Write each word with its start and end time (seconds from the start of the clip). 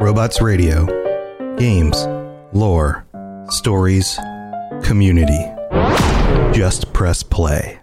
Robots 0.00 0.40
Radio. 0.40 0.86
Games, 1.56 2.06
lore, 2.52 3.04
stories, 3.48 4.16
community. 4.84 5.44
Just 6.56 6.92
press 6.92 7.24
play. 7.24 7.80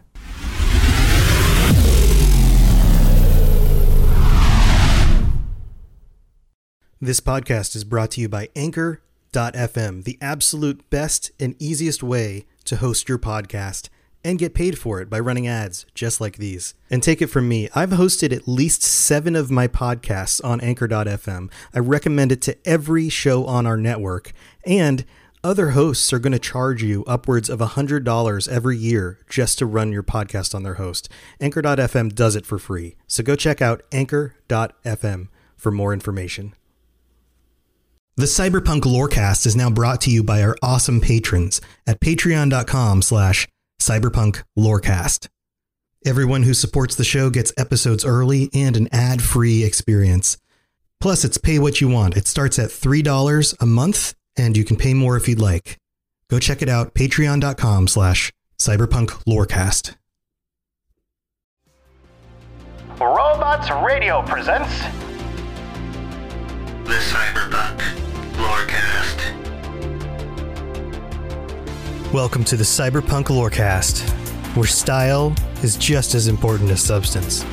This 7.02 7.20
podcast 7.20 7.76
is 7.76 7.84
brought 7.84 8.12
to 8.12 8.22
you 8.22 8.30
by 8.30 8.48
Anchor.fm, 8.56 10.06
the 10.06 10.18
absolute 10.22 10.90
best 10.90 11.32
and 11.38 11.54
easiest 11.60 12.02
way 12.02 12.46
to 12.64 12.78
host 12.78 13.10
your 13.10 13.20
podcast 13.20 13.90
and 14.26 14.40
get 14.40 14.56
paid 14.56 14.78
for 14.78 15.00
it 15.00 15.10
by 15.10 15.20
running 15.20 15.48
ads 15.48 15.86
just 15.94 16.20
like 16.20 16.38
these. 16.38 16.74
And 16.90 17.02
take 17.02 17.22
it 17.22 17.28
from 17.28 17.48
me, 17.48 17.70
I've 17.76 17.92
hosted 17.92 18.36
at 18.36 18.48
least 18.48 18.82
seven 18.82 19.36
of 19.36 19.52
my 19.52 19.68
podcasts 19.68 20.44
on 20.44 20.60
Anchor.fm. 20.60 21.52
I 21.74 21.80
recommend 21.80 22.32
it 22.32 22.42
to 22.42 22.58
every 22.68 23.08
show 23.08 23.46
on 23.46 23.68
our 23.68 23.78
network. 23.78 24.34
And 24.66 25.06
other 25.44 25.70
hosts 25.70 26.12
are 26.12 26.18
going 26.18 26.34
to 26.34 26.40
charge 26.40 26.82
you 26.82 27.04
upwards 27.06 27.52
of 27.52 27.60
$100 27.60 28.50
every 28.50 28.78
year 28.78 29.20
just 29.30 29.60
to 29.60 29.66
run 29.68 29.92
your 29.92 30.02
podcast 30.02 30.56
on 30.56 30.64
their 30.64 30.74
host. 30.74 31.08
Anchor.fm 31.40 32.16
does 32.16 32.36
it 32.36 32.48
for 32.48 32.58
free. 32.58 32.96
So 33.06 33.24
go 33.24 33.36
check 33.36 33.62
out 33.62 33.84
Anchor.fm 33.92 35.28
for 35.56 35.72
more 35.72 35.94
information. 35.94 36.56
The 38.18 38.26
Cyberpunk 38.26 38.82
Lorecast 38.82 39.46
is 39.46 39.58
now 39.58 39.70
brought 39.70 40.02
to 40.02 40.10
you 40.10 40.24
by 40.24 40.42
our 40.42 40.56
awesome 40.64 41.02
patrons 41.02 41.60
at 41.86 42.00
patreon.com 42.00 43.02
slash 43.02 43.46
cyberpunk 43.80 44.44
lorecast. 44.58 45.28
Everyone 46.06 46.44
who 46.44 46.54
supports 46.54 46.96
the 46.96 47.04
show 47.04 47.30
gets 47.30 47.52
episodes 47.58 48.06
early 48.06 48.50
and 48.54 48.78
an 48.78 48.88
ad-free 48.92 49.64
experience. 49.64 50.38
Plus, 51.02 51.24
it's 51.26 51.38
pay 51.38 51.60
what 51.60 51.82
you 51.82 51.88
want. 51.88 52.16
It 52.16 52.28
starts 52.28 52.60
at 52.60 52.70
$3 52.70 53.56
a 53.60 53.66
month, 53.66 54.14
and 54.38 54.56
you 54.56 54.64
can 54.64 54.78
pay 54.78 54.94
more 54.94 55.18
if 55.18 55.28
you'd 55.28 55.42
like. 55.42 55.78
Go 56.30 56.40
check 56.40 56.62
it 56.62 56.70
out, 56.70 56.94
patreon.com 56.94 57.88
slash 57.88 58.32
cyberpunk 58.60 59.10
lorecast. 59.26 59.96
Robots 63.00 63.70
Radio 63.70 64.22
presents 64.22 64.80
The 66.86 66.94
Cyberpunk 66.94 67.80
Lorecast. 68.38 69.45
Welcome 72.14 72.46
to 72.46 72.56
the 72.56 72.64
Cyberpunk 72.64 73.26
Lorecast, 73.26 74.08
where 74.56 74.68
style 74.68 75.36
is 75.64 75.76
just 75.76 76.14
as 76.14 76.28
important 76.28 76.70
as 76.70 76.82
substance. 76.82 77.44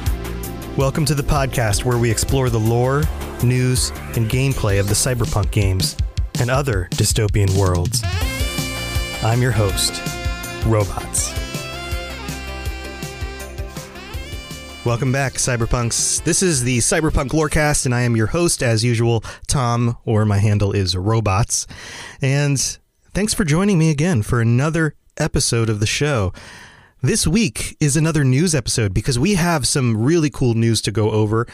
Welcome 0.76 1.04
to 1.06 1.14
the 1.14 1.22
podcast 1.22 1.84
where 1.84 1.98
we 1.98 2.10
explore 2.10 2.48
the 2.48 2.60
lore, 2.60 3.02
news, 3.42 3.90
and 4.14 4.30
gameplay 4.30 4.78
of 4.78 4.88
the 4.88 4.94
cyberpunk 4.94 5.50
games 5.50 5.96
and 6.38 6.48
other 6.50 6.86
dystopian 6.92 7.58
worlds. 7.58 8.02
I'm 9.24 9.42
your 9.42 9.52
host, 9.52 10.00
Robots. 10.66 11.32
Welcome 14.84 15.12
back, 15.12 15.34
Cyberpunks. 15.34 16.22
This 16.24 16.42
is 16.42 16.62
the 16.62 16.78
Cyberpunk 16.78 17.30
Lorecast, 17.30 17.86
and 17.86 17.94
I 17.94 18.02
am 18.02 18.16
your 18.16 18.26
host, 18.26 18.62
as 18.62 18.84
usual, 18.84 19.24
Tom, 19.48 19.96
or 20.04 20.24
my 20.24 20.38
handle 20.38 20.72
is 20.72 20.94
Robots. 20.96 21.66
And 22.20 22.78
thanks 23.14 23.34
for 23.34 23.44
joining 23.44 23.78
me 23.78 23.90
again 23.90 24.22
for 24.22 24.40
another 24.40 24.94
episode 25.18 25.68
of 25.68 25.80
the 25.80 25.86
show. 25.86 26.32
This 27.02 27.26
week 27.26 27.76
is 27.78 27.94
another 27.94 28.24
news 28.24 28.54
episode 28.54 28.94
because 28.94 29.18
we 29.18 29.34
have 29.34 29.68
some 29.68 30.02
really 30.02 30.30
cool 30.30 30.54
news 30.54 30.80
to 30.82 30.90
go 30.90 31.10
over. 31.10 31.46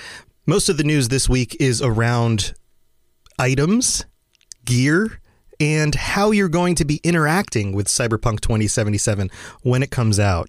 Most 0.46 0.68
of 0.68 0.76
the 0.76 0.84
news 0.84 1.08
this 1.08 1.28
week 1.28 1.56
is 1.58 1.82
around 1.82 2.54
items, 3.40 4.06
gear, 4.64 5.20
and 5.58 5.96
how 5.96 6.30
you're 6.30 6.48
going 6.48 6.76
to 6.76 6.84
be 6.84 7.00
interacting 7.02 7.72
with 7.72 7.88
Cyberpunk 7.88 8.40
2077 8.40 9.28
when 9.62 9.82
it 9.82 9.90
comes 9.90 10.20
out. 10.20 10.48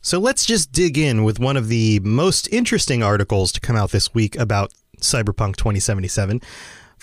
So 0.00 0.18
let's 0.18 0.46
just 0.46 0.72
dig 0.72 0.96
in 0.96 1.22
with 1.22 1.38
one 1.38 1.58
of 1.58 1.68
the 1.68 2.00
most 2.00 2.48
interesting 2.50 3.02
articles 3.02 3.52
to 3.52 3.60
come 3.60 3.76
out 3.76 3.90
this 3.90 4.14
week 4.14 4.36
about 4.36 4.72
Cyberpunk 5.00 5.56
2077. 5.56 6.40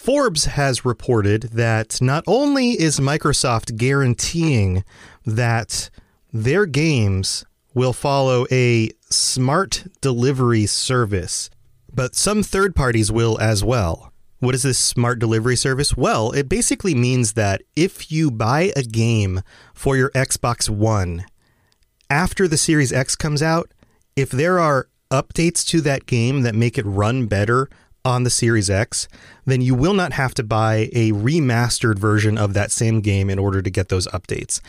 Forbes 0.03 0.43
has 0.43 0.83
reported 0.83 1.43
that 1.53 2.01
not 2.01 2.25
only 2.27 2.71
is 2.71 2.99
Microsoft 2.99 3.77
guaranteeing 3.77 4.83
that 5.25 5.89
their 6.33 6.65
games 6.65 7.45
will 7.73 7.93
follow 7.93 8.45
a 8.51 8.89
smart 9.09 9.87
delivery 10.01 10.65
service, 10.65 11.49
but 11.89 12.15
some 12.15 12.43
third 12.43 12.75
parties 12.75 13.13
will 13.13 13.39
as 13.39 13.63
well. 13.63 14.11
What 14.39 14.55
is 14.55 14.63
this 14.63 14.77
smart 14.77 15.19
delivery 15.19 15.55
service? 15.55 15.95
Well, 15.95 16.33
it 16.33 16.49
basically 16.49 16.93
means 16.93 17.31
that 17.35 17.61
if 17.77 18.11
you 18.11 18.29
buy 18.29 18.73
a 18.75 18.83
game 18.83 19.41
for 19.73 19.95
your 19.95 20.09
Xbox 20.09 20.69
One 20.69 21.23
after 22.09 22.45
the 22.45 22.57
Series 22.57 22.91
X 22.91 23.15
comes 23.15 23.41
out, 23.41 23.71
if 24.17 24.31
there 24.31 24.59
are 24.59 24.89
updates 25.09 25.65
to 25.67 25.79
that 25.79 26.07
game 26.07 26.41
that 26.41 26.55
make 26.55 26.77
it 26.77 26.85
run 26.85 27.27
better 27.27 27.69
on 28.05 28.23
the 28.23 28.29
Series 28.29 28.69
X, 28.69 29.07
then 29.45 29.61
you 29.61 29.75
will 29.75 29.93
not 29.93 30.13
have 30.13 30.33
to 30.33 30.43
buy 30.43 30.89
a 30.93 31.11
remastered 31.11 31.97
version 31.97 32.37
of 32.37 32.53
that 32.53 32.71
same 32.71 32.99
game 32.99 33.29
in 33.29 33.39
order 33.39 33.61
to 33.61 33.69
get 33.69 33.89
those 33.89 34.07
updates. 34.07 34.59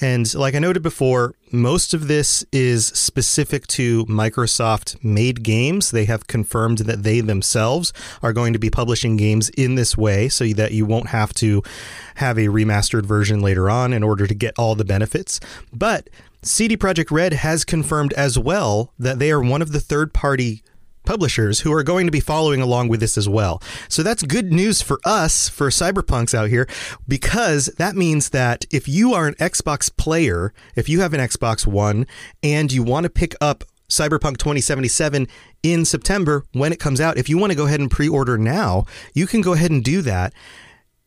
And 0.00 0.32
like 0.34 0.54
I 0.54 0.60
noted 0.60 0.82
before, 0.82 1.34
most 1.50 1.94
of 1.94 2.06
this 2.06 2.44
is 2.52 2.86
specific 2.86 3.66
to 3.68 4.04
Microsoft 4.06 5.02
made 5.02 5.42
games. 5.42 5.90
They 5.90 6.04
have 6.04 6.26
confirmed 6.26 6.78
that 6.78 7.02
they 7.02 7.20
themselves 7.20 7.92
are 8.22 8.32
going 8.32 8.52
to 8.52 8.58
be 8.58 8.70
publishing 8.70 9.16
games 9.16 9.48
in 9.50 9.74
this 9.74 9.96
way 9.96 10.28
so 10.28 10.46
that 10.46 10.72
you 10.72 10.86
won't 10.86 11.08
have 11.08 11.32
to 11.34 11.62
have 12.16 12.38
a 12.38 12.46
remastered 12.46 13.04
version 13.04 13.40
later 13.40 13.68
on 13.68 13.92
in 13.92 14.02
order 14.02 14.26
to 14.26 14.34
get 14.34 14.54
all 14.58 14.74
the 14.74 14.84
benefits. 14.84 15.40
But 15.72 16.08
CD 16.42 16.76
Projekt 16.76 17.10
Red 17.10 17.32
has 17.32 17.64
confirmed 17.64 18.12
as 18.12 18.38
well 18.38 18.92
that 18.98 19.18
they 19.18 19.32
are 19.32 19.42
one 19.42 19.62
of 19.62 19.72
the 19.72 19.80
third 19.80 20.12
party 20.14 20.62
publishers 21.06 21.60
who 21.60 21.72
are 21.72 21.82
going 21.82 22.06
to 22.06 22.12
be 22.12 22.20
following 22.20 22.60
along 22.60 22.88
with 22.88 23.00
this 23.00 23.16
as 23.16 23.28
well. 23.28 23.62
So 23.88 24.02
that's 24.02 24.22
good 24.22 24.52
news 24.52 24.82
for 24.82 24.98
us, 25.04 25.48
for 25.48 25.70
cyberpunks 25.70 26.34
out 26.34 26.50
here, 26.50 26.68
because 27.08 27.66
that 27.78 27.96
means 27.96 28.30
that 28.30 28.64
if 28.70 28.88
you 28.88 29.14
are 29.14 29.26
an 29.26 29.34
Xbox 29.34 29.94
player, 29.96 30.52
if 30.74 30.88
you 30.88 31.00
have 31.00 31.14
an 31.14 31.20
Xbox 31.20 31.66
One 31.66 32.06
and 32.42 32.70
you 32.70 32.82
want 32.82 33.04
to 33.04 33.10
pick 33.10 33.34
up 33.40 33.64
Cyberpunk 33.88 34.38
2077 34.38 35.28
in 35.62 35.84
September 35.84 36.44
when 36.52 36.72
it 36.72 36.80
comes 36.80 37.00
out, 37.00 37.16
if 37.16 37.28
you 37.28 37.38
want 37.38 37.52
to 37.52 37.56
go 37.56 37.66
ahead 37.66 37.80
and 37.80 37.90
pre 37.90 38.08
order 38.08 38.36
now, 38.36 38.84
you 39.14 39.26
can 39.26 39.40
go 39.40 39.52
ahead 39.52 39.70
and 39.70 39.84
do 39.84 40.02
that 40.02 40.32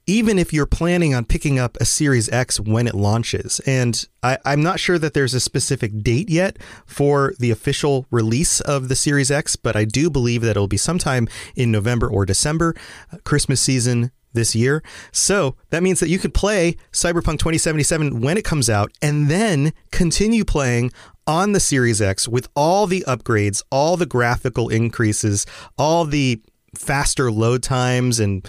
even 0.09 0.39
if 0.39 0.51
you're 0.51 0.65
planning 0.65 1.13
on 1.13 1.23
picking 1.23 1.59
up 1.59 1.77
a 1.77 1.85
Series 1.85 2.29
X 2.29 2.59
when 2.59 2.87
it 2.87 2.95
launches. 2.95 3.61
And 3.67 4.03
I, 4.23 4.39
am 4.43 4.63
not 4.63 4.79
sure 4.79 4.97
that 4.97 5.13
there's 5.13 5.35
a 5.35 5.39
specific 5.39 6.01
date 6.01 6.31
yet 6.31 6.57
for 6.87 7.35
the 7.37 7.51
official 7.51 8.07
release 8.09 8.59
of 8.59 8.89
the 8.89 8.95
Series 8.95 9.29
X, 9.29 9.55
but 9.55 9.75
I 9.75 9.85
do 9.85 10.09
believe 10.09 10.41
that 10.41 10.51
it'll 10.51 10.67
be 10.67 10.77
sometime 10.77 11.27
in 11.55 11.71
November 11.71 12.09
or 12.09 12.25
December, 12.25 12.73
uh, 13.13 13.17
Christmas 13.23 13.61
season 13.61 14.09
this 14.33 14.55
year. 14.55 14.81
So 15.11 15.55
that 15.69 15.83
means 15.83 15.99
that 15.99 16.09
you 16.09 16.17
could 16.17 16.33
play 16.33 16.77
Cyberpunk 16.91 17.37
2077 17.37 18.19
when 18.19 18.35
it 18.35 18.43
comes 18.43 18.67
out 18.67 18.91
and 19.03 19.29
then 19.29 19.73
continue 19.91 20.43
playing 20.43 20.91
on 21.27 21.51
the 21.51 21.59
Series 21.59 22.01
X 22.01 22.27
with 22.27 22.49
all 22.55 22.87
the 22.87 23.03
upgrades, 23.07 23.61
all 23.69 23.95
the 23.95 24.07
graphical 24.07 24.69
increases, 24.69 25.45
all 25.77 26.03
the 26.05 26.41
faster 26.75 27.31
load 27.31 27.61
times 27.61 28.19
and 28.19 28.47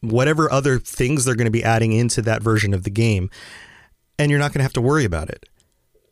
whatever 0.00 0.50
other 0.50 0.78
things 0.78 1.24
they're 1.24 1.34
going 1.34 1.46
to 1.46 1.50
be 1.50 1.64
adding 1.64 1.92
into 1.92 2.22
that 2.22 2.42
version 2.42 2.74
of 2.74 2.84
the 2.84 2.90
game, 2.90 3.30
and 4.18 4.30
you're 4.30 4.40
not 4.40 4.52
going 4.52 4.60
to 4.60 4.64
have 4.64 4.72
to 4.74 4.80
worry 4.80 5.04
about 5.04 5.28
it. 5.28 5.46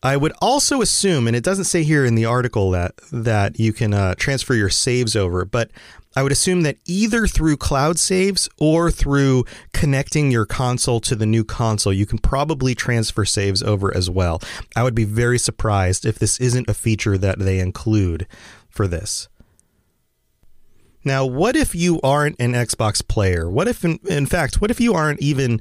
I 0.02 0.16
would 0.16 0.32
also 0.40 0.82
assume, 0.82 1.26
and 1.26 1.34
it 1.34 1.42
doesn't 1.42 1.64
say 1.64 1.82
here 1.82 2.04
in 2.04 2.14
the 2.14 2.26
article 2.26 2.70
that 2.70 2.94
that 3.10 3.58
you 3.58 3.72
can 3.72 3.92
uh, 3.94 4.14
transfer 4.14 4.54
your 4.54 4.68
saves 4.68 5.16
over, 5.16 5.44
but 5.44 5.70
I 6.14 6.22
would 6.22 6.32
assume 6.32 6.62
that 6.62 6.78
either 6.86 7.26
through 7.26 7.58
cloud 7.58 7.98
saves 7.98 8.48
or 8.58 8.90
through 8.90 9.44
connecting 9.74 10.30
your 10.30 10.46
console 10.46 11.00
to 11.00 11.14
the 11.14 11.26
new 11.26 11.44
console, 11.44 11.92
you 11.92 12.06
can 12.06 12.18
probably 12.18 12.74
transfer 12.74 13.26
saves 13.26 13.62
over 13.62 13.94
as 13.94 14.08
well. 14.08 14.40
I 14.74 14.82
would 14.82 14.94
be 14.94 15.04
very 15.04 15.38
surprised 15.38 16.06
if 16.06 16.18
this 16.18 16.40
isn't 16.40 16.70
a 16.70 16.74
feature 16.74 17.18
that 17.18 17.38
they 17.38 17.58
include 17.58 18.26
for 18.70 18.86
this. 18.86 19.28
Now, 21.06 21.24
what 21.24 21.54
if 21.54 21.72
you 21.72 22.00
aren't 22.02 22.34
an 22.40 22.54
Xbox 22.54 23.06
player? 23.06 23.48
What 23.48 23.68
if, 23.68 23.84
in, 23.84 24.00
in 24.08 24.26
fact, 24.26 24.60
what 24.60 24.72
if 24.72 24.80
you 24.80 24.92
aren't 24.92 25.20
even 25.20 25.60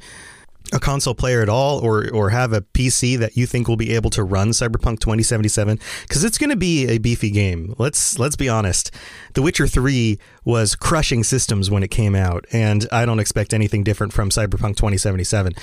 a 0.74 0.80
console 0.80 1.14
player 1.14 1.44
at 1.44 1.50
all 1.50 1.78
or 1.78 2.10
or 2.12 2.32
have 2.32 2.52
a 2.52 2.62
PC 2.62 3.20
that 3.20 3.38
you 3.38 3.46
think 3.46 3.68
will 3.68 3.78
be 3.78 3.94
able 3.94 4.10
to 4.10 4.24
run 4.24 4.50
Cyberpunk 4.50 5.00
2077 5.00 5.80
cuz 6.10 6.24
it's 6.24 6.40
going 6.40 6.50
to 6.50 6.56
be 6.56 6.88
a 6.88 6.98
beefy 6.98 7.30
game. 7.30 7.76
Let's 7.78 8.18
let's 8.18 8.36
be 8.36 8.50
honest. 8.50 8.90
The 9.36 9.44
Witcher 9.44 9.68
3 9.68 10.18
was 10.44 10.74
crushing 10.74 11.24
systems 11.24 11.70
when 11.70 11.84
it 11.84 11.90
came 11.90 12.16
out 12.16 12.46
and 12.52 12.88
I 12.92 13.06
don't 13.06 13.20
expect 13.20 13.54
anything 13.54 13.84
different 13.84 14.12
from 14.12 14.32
Cyberpunk 14.32 14.76
2077. 14.76 15.54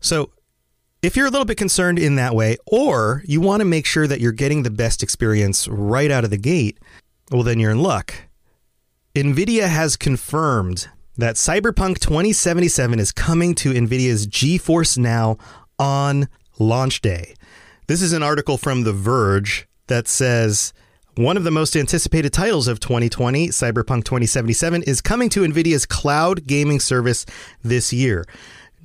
So 0.00 0.30
if 1.02 1.14
you're 1.14 1.26
a 1.26 1.30
little 1.30 1.44
bit 1.44 1.58
concerned 1.58 1.98
in 1.98 2.14
that 2.14 2.34
way 2.34 2.56
or 2.66 3.22
you 3.26 3.42
want 3.42 3.60
to 3.60 3.66
make 3.66 3.84
sure 3.84 4.06
that 4.06 4.18
you're 4.18 4.32
getting 4.32 4.62
the 4.62 4.70
best 4.70 5.02
experience 5.02 5.68
right 5.68 6.10
out 6.10 6.24
of 6.24 6.30
the 6.30 6.38
gate, 6.38 6.78
well 7.30 7.42
then 7.42 7.60
you're 7.60 7.70
in 7.70 7.82
luck 7.82 8.14
NVIDIA 9.18 9.66
has 9.66 9.96
confirmed 9.96 10.86
that 11.16 11.34
Cyberpunk 11.34 11.98
2077 11.98 13.00
is 13.00 13.10
coming 13.10 13.52
to 13.56 13.72
NVIDIA's 13.72 14.28
GeForce 14.28 14.96
Now 14.96 15.38
on 15.76 16.28
launch 16.60 17.00
day. 17.00 17.34
This 17.88 18.00
is 18.00 18.12
an 18.12 18.22
article 18.22 18.56
from 18.56 18.84
The 18.84 18.92
Verge 18.92 19.66
that 19.88 20.06
says 20.06 20.72
one 21.16 21.36
of 21.36 21.42
the 21.42 21.50
most 21.50 21.74
anticipated 21.74 22.32
titles 22.32 22.68
of 22.68 22.78
2020, 22.78 23.48
Cyberpunk 23.48 24.04
2077, 24.04 24.84
is 24.84 25.00
coming 25.00 25.28
to 25.30 25.40
NVIDIA's 25.40 25.84
cloud 25.84 26.46
gaming 26.46 26.78
service 26.78 27.26
this 27.64 27.92
year. 27.92 28.24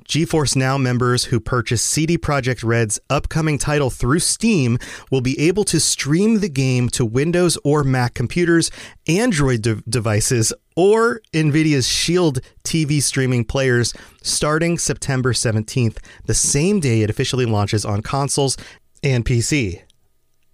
GeForce 0.08 0.54
Now 0.54 0.76
members 0.76 1.24
who 1.24 1.40
purchase 1.40 1.82
CD 1.82 2.18
Projekt 2.18 2.62
Red's 2.62 3.00
upcoming 3.08 3.58
title 3.58 3.90
through 3.90 4.18
Steam 4.18 4.78
will 5.10 5.20
be 5.20 5.38
able 5.40 5.64
to 5.64 5.80
stream 5.80 6.40
the 6.40 6.48
game 6.48 6.88
to 6.90 7.04
Windows 7.04 7.56
or 7.64 7.82
Mac 7.82 8.14
computers, 8.14 8.70
Android 9.08 9.62
de- 9.62 9.82
devices, 9.88 10.52
or 10.76 11.20
NVIDIA's 11.32 11.88
Shield 11.88 12.40
TV 12.64 13.02
streaming 13.02 13.44
players 13.44 13.94
starting 14.22 14.76
September 14.76 15.32
17th, 15.32 15.98
the 16.26 16.34
same 16.34 16.80
day 16.80 17.02
it 17.02 17.10
officially 17.10 17.46
launches 17.46 17.84
on 17.84 18.02
consoles 18.02 18.56
and 19.02 19.24
PC. 19.24 19.82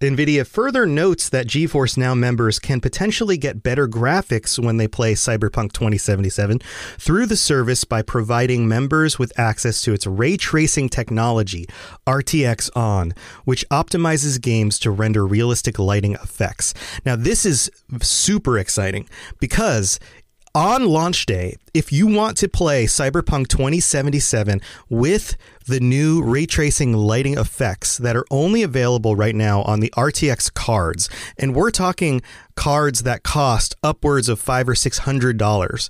NVIDIA 0.01 0.45
further 0.45 0.85
notes 0.85 1.29
that 1.29 1.47
GeForce 1.47 1.97
Now 1.97 2.15
members 2.15 2.59
can 2.59 2.81
potentially 2.81 3.37
get 3.37 3.63
better 3.63 3.87
graphics 3.87 4.57
when 4.57 4.77
they 4.77 4.87
play 4.87 5.13
Cyberpunk 5.13 5.73
2077 5.73 6.59
through 6.97 7.25
the 7.25 7.37
service 7.37 7.83
by 7.83 8.01
providing 8.01 8.67
members 8.67 9.19
with 9.19 9.37
access 9.39 9.81
to 9.83 9.93
its 9.93 10.07
ray 10.07 10.37
tracing 10.37 10.89
technology, 10.89 11.67
RTX 12.07 12.69
On, 12.75 13.13
which 13.45 13.67
optimizes 13.69 14.41
games 14.41 14.79
to 14.79 14.91
render 14.91 15.25
realistic 15.25 15.77
lighting 15.77 16.13
effects. 16.13 16.73
Now, 17.05 17.15
this 17.15 17.45
is 17.45 17.69
super 18.01 18.57
exciting 18.57 19.07
because 19.39 19.99
on 20.53 20.85
launch 20.85 21.25
day, 21.25 21.55
if 21.73 21.91
you 21.91 22.07
want 22.07 22.35
to 22.37 22.49
play 22.49 22.85
Cyberpunk 22.85 23.47
2077 23.47 24.61
with 24.89 25.37
the 25.65 25.79
new 25.79 26.21
ray 26.21 26.45
tracing 26.45 26.93
lighting 26.93 27.37
effects 27.37 27.97
that 27.97 28.15
are 28.17 28.25
only 28.29 28.61
available 28.61 29.15
right 29.15 29.35
now 29.35 29.61
on 29.61 29.79
the 29.79 29.93
RTX 29.95 30.53
cards, 30.53 31.09
and 31.37 31.55
we're 31.55 31.71
talking 31.71 32.21
cards 32.55 33.03
that 33.03 33.23
cost 33.23 33.75
upwards 33.81 34.27
of 34.27 34.39
five 34.39 34.67
or 34.67 34.75
six 34.75 34.99
hundred 34.99 35.37
dollars. 35.37 35.89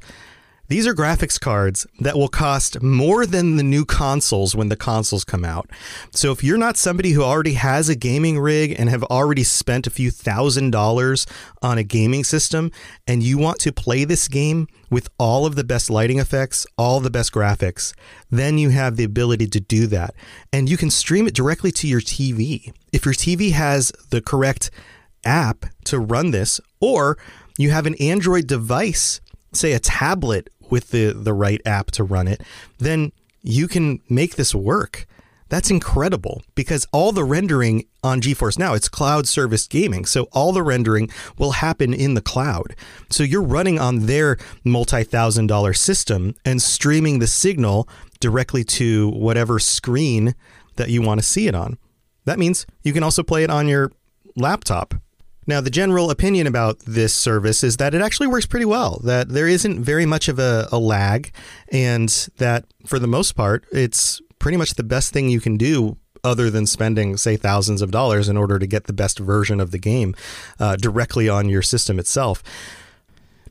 These 0.72 0.88
are 0.88 0.94
graphics 0.94 1.38
cards 1.38 1.86
that 2.00 2.16
will 2.16 2.30
cost 2.30 2.82
more 2.82 3.26
than 3.26 3.58
the 3.58 3.62
new 3.62 3.84
consoles 3.84 4.56
when 4.56 4.70
the 4.70 4.78
consoles 4.78 5.26
come 5.26 5.44
out. 5.44 5.70
So 6.12 6.32
if 6.32 6.46
you're 6.46 6.58
not 6.58 6.78
somebody 6.78 7.12
who 7.12 7.24
already 7.24 7.56
has 7.56 7.90
a 7.90 7.96
gaming 7.96 8.40
rig 8.40 8.74
and 8.80 8.90
have 8.90 9.04
already 9.04 9.44
spent 9.44 9.86
a 9.86 9.90
few 9.90 10.10
thousand 10.10 10.72
dollars 10.72 11.28
on 11.62 11.78
a 11.78 11.84
gaming 11.84 12.24
system 12.24 12.72
and 13.06 13.22
you 13.22 13.38
want 13.38 13.60
to 13.60 13.74
play 13.74 14.06
this 14.06 14.30
game 14.30 14.70
with 14.90 15.10
all 15.20 15.46
of 15.46 15.58
the 15.58 15.66
best 15.66 15.90
lighting 15.90 16.20
effects, 16.20 16.66
all 16.78 17.02
the 17.02 17.10
best 17.10 17.34
graphics, 17.34 17.94
then 18.30 18.58
you 18.58 18.70
have 18.70 18.96
the 18.96 19.04
ability 19.04 19.48
to 19.48 19.60
do 19.60 19.88
that. 19.88 20.16
And 20.54 20.70
you 20.70 20.78
can 20.78 20.90
stream 20.90 21.28
it 21.28 21.34
directly 21.36 21.74
to 21.74 21.88
your 21.88 22.00
TV. 22.00 22.72
If 22.94 23.04
your 23.04 23.14
TV 23.14 23.52
has 23.52 23.92
the 24.10 24.22
correct 24.22 24.72
app 25.26 25.66
to 25.84 26.00
run 26.00 26.32
this, 26.32 26.62
or 26.80 27.18
you 27.58 27.72
have 27.72 27.86
an 27.86 27.96
Android 27.96 28.48
device, 28.48 29.20
say 29.54 29.74
a 29.74 29.80
tablet 29.80 30.50
with 30.72 30.90
the 30.90 31.14
the 31.14 31.34
right 31.34 31.62
app 31.66 31.92
to 31.92 32.04
run 32.04 32.28
it, 32.28 32.42
then 32.80 33.12
you 33.42 33.68
can 33.68 34.00
make 34.10 34.36
this 34.36 34.56
work. 34.56 35.06
That's 35.50 35.70
incredible 35.70 36.44
because 36.56 36.88
all 36.94 37.12
the 37.12 37.26
rendering 37.26 37.84
on 38.04 38.22
GeForce 38.22 38.58
Now, 38.58 38.74
it's 38.74 38.88
cloud 38.88 39.28
service 39.28 39.68
gaming. 39.68 40.06
So 40.06 40.30
all 40.32 40.54
the 40.54 40.64
rendering 40.64 41.10
will 41.38 41.52
happen 41.52 41.94
in 41.94 42.14
the 42.14 42.22
cloud. 42.22 42.74
So 43.10 43.24
you're 43.24 43.44
running 43.44 43.78
on 43.78 44.06
their 44.06 44.38
multi 44.64 45.04
thousand 45.04 45.48
dollar 45.48 45.74
system 45.74 46.36
and 46.46 46.62
streaming 46.62 47.20
the 47.20 47.28
signal 47.28 47.90
directly 48.22 48.64
to 48.64 49.10
whatever 49.10 49.60
screen 49.60 50.36
that 50.78 50.90
you 50.90 51.02
want 51.02 51.20
to 51.20 51.26
see 51.26 51.48
it 51.48 51.56
on. 51.56 51.78
That 52.24 52.40
means 52.40 52.66
you 52.84 52.94
can 52.94 53.04
also 53.04 53.22
play 53.22 53.44
it 53.44 53.50
on 53.50 53.68
your 53.68 53.92
laptop 54.38 54.94
now, 55.48 55.60
the 55.60 55.72
general 55.72 56.12
opinion 56.12 56.46
about 56.46 56.80
this 56.80 57.14
service 57.14 57.64
is 57.64 57.78
that 57.78 57.96
it 57.96 58.02
actually 58.02 58.28
works 58.28 58.46
pretty 58.46 58.66
well, 58.66 59.02
that 59.04 59.30
there 59.30 59.48
isn't 59.48 59.84
very 59.84 60.06
much 60.06 60.28
of 60.28 60.38
a, 60.38 60.68
a, 60.72 60.78
lag, 60.78 61.32
and 61.70 62.10
that 62.38 62.66
for 62.86 63.00
the 63.00 63.08
most 63.08 63.34
part, 63.34 63.66
it's 63.72 64.22
pretty 64.38 64.58
much 64.58 64.76
the 64.76 64.84
best 64.84 65.12
thing 65.12 65.30
you 65.30 65.42
can 65.42 65.58
do 65.58 65.98
other 66.24 66.52
than 66.52 66.68
spending, 66.68 67.18
say, 67.18 67.38
thousands 67.38 67.82
of 67.82 67.90
dollars 67.90 68.30
in 68.30 68.38
order 68.38 68.60
to 68.60 68.68
get 68.68 68.86
the 68.86 68.94
best 68.94 69.18
version 69.18 69.60
of 69.60 69.72
the 69.72 69.80
game 69.80 70.16
uh, 70.60 70.76
directly 70.76 71.28
on 71.28 71.50
your 71.50 71.64
system 71.64 71.98
itself. 71.98 72.44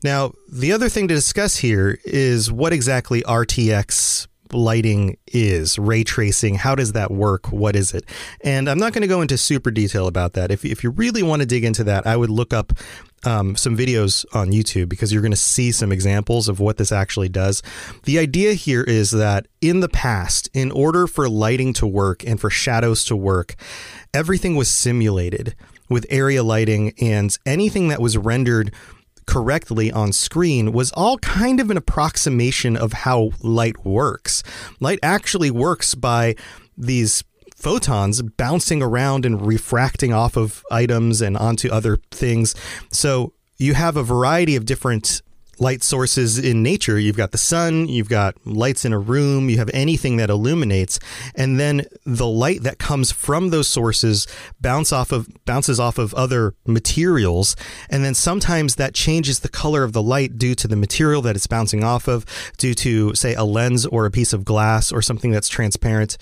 Now, 0.01 0.33
the 0.49 0.71
other 0.71 0.87
thing 0.87 1.09
to 1.09 1.13
discuss 1.13 1.57
here 1.57 1.99
is 2.05 2.51
what 2.51 2.71
exactly 2.71 3.21
RTX 3.23 4.27
lighting 4.53 5.17
is, 5.27 5.77
ray 5.79 6.03
tracing, 6.03 6.55
how 6.55 6.75
does 6.75 6.93
that 6.93 7.11
work? 7.11 7.51
What 7.51 7.75
is 7.75 7.93
it? 7.93 8.05
And 8.41 8.69
I'm 8.69 8.79
not 8.79 8.93
going 8.93 9.01
to 9.01 9.07
go 9.07 9.21
into 9.21 9.37
super 9.37 9.71
detail 9.71 10.07
about 10.07 10.33
that. 10.33 10.51
If, 10.51 10.65
if 10.65 10.83
you 10.83 10.89
really 10.91 11.23
want 11.23 11.41
to 11.41 11.45
dig 11.45 11.63
into 11.63 11.83
that, 11.85 12.05
I 12.07 12.17
would 12.17 12.29
look 12.29 12.53
up 12.53 12.73
um, 13.23 13.55
some 13.55 13.77
videos 13.77 14.25
on 14.33 14.51
YouTube 14.51 14.89
because 14.89 15.13
you're 15.13 15.21
going 15.21 15.31
to 15.31 15.37
see 15.37 15.71
some 15.71 15.91
examples 15.91 16.49
of 16.49 16.59
what 16.59 16.77
this 16.77 16.91
actually 16.91 17.29
does. 17.29 17.61
The 18.03 18.17
idea 18.17 18.53
here 18.53 18.83
is 18.83 19.11
that 19.11 19.47
in 19.61 19.79
the 19.79 19.89
past, 19.89 20.49
in 20.53 20.71
order 20.71 21.07
for 21.07 21.29
lighting 21.29 21.73
to 21.73 21.87
work 21.87 22.25
and 22.25 22.39
for 22.39 22.49
shadows 22.49 23.05
to 23.05 23.15
work, 23.15 23.55
everything 24.13 24.55
was 24.55 24.69
simulated 24.69 25.55
with 25.89 26.05
area 26.09 26.41
lighting 26.41 26.93
and 26.99 27.37
anything 27.45 27.89
that 27.89 28.01
was 28.01 28.17
rendered 28.17 28.73
correctly 29.31 29.89
on 29.89 30.11
screen 30.11 30.73
was 30.73 30.91
all 30.91 31.17
kind 31.19 31.61
of 31.61 31.71
an 31.71 31.77
approximation 31.77 32.75
of 32.75 32.91
how 32.91 33.31
light 33.41 33.85
works. 33.85 34.43
Light 34.81 34.99
actually 35.01 35.49
works 35.49 35.95
by 35.95 36.35
these 36.77 37.23
photons 37.55 38.21
bouncing 38.21 38.83
around 38.83 39.25
and 39.25 39.47
refracting 39.47 40.11
off 40.11 40.35
of 40.35 40.65
items 40.69 41.21
and 41.21 41.37
onto 41.37 41.69
other 41.69 41.95
things. 42.11 42.53
So 42.91 43.31
you 43.57 43.73
have 43.73 43.95
a 43.95 44.03
variety 44.03 44.57
of 44.57 44.65
different 44.65 45.21
light 45.61 45.83
sources 45.83 46.39
in 46.39 46.63
nature. 46.63 46.97
You've 46.97 47.15
got 47.15 47.31
the 47.31 47.37
sun, 47.37 47.87
you've 47.87 48.09
got 48.09 48.35
lights 48.45 48.83
in 48.83 48.93
a 48.93 48.99
room, 48.99 49.47
you 49.47 49.59
have 49.59 49.69
anything 49.73 50.17
that 50.17 50.29
illuminates, 50.29 50.99
and 51.35 51.59
then 51.59 51.85
the 52.03 52.27
light 52.27 52.63
that 52.63 52.79
comes 52.79 53.11
from 53.11 53.51
those 53.51 53.67
sources 53.67 54.27
bounce 54.59 54.91
off 54.91 55.11
of 55.11 55.29
bounces 55.45 55.79
off 55.79 55.99
of 55.99 56.15
other 56.15 56.55
materials, 56.65 57.55
and 57.91 58.03
then 58.03 58.15
sometimes 58.15 58.75
that 58.75 58.95
changes 58.95 59.39
the 59.41 59.49
color 59.49 59.83
of 59.83 59.93
the 59.93 60.01
light 60.01 60.39
due 60.39 60.55
to 60.55 60.67
the 60.67 60.75
material 60.75 61.21
that 61.21 61.35
it's 61.35 61.47
bouncing 61.47 61.83
off 61.83 62.07
of, 62.07 62.25
due 62.57 62.73
to 62.73 63.13
say 63.13 63.35
a 63.35 63.43
lens 63.43 63.85
or 63.85 64.07
a 64.07 64.11
piece 64.11 64.33
of 64.33 64.43
glass 64.43 64.91
or 64.91 65.01
something 65.01 65.29
that's 65.29 65.47
transparent. 65.47 66.17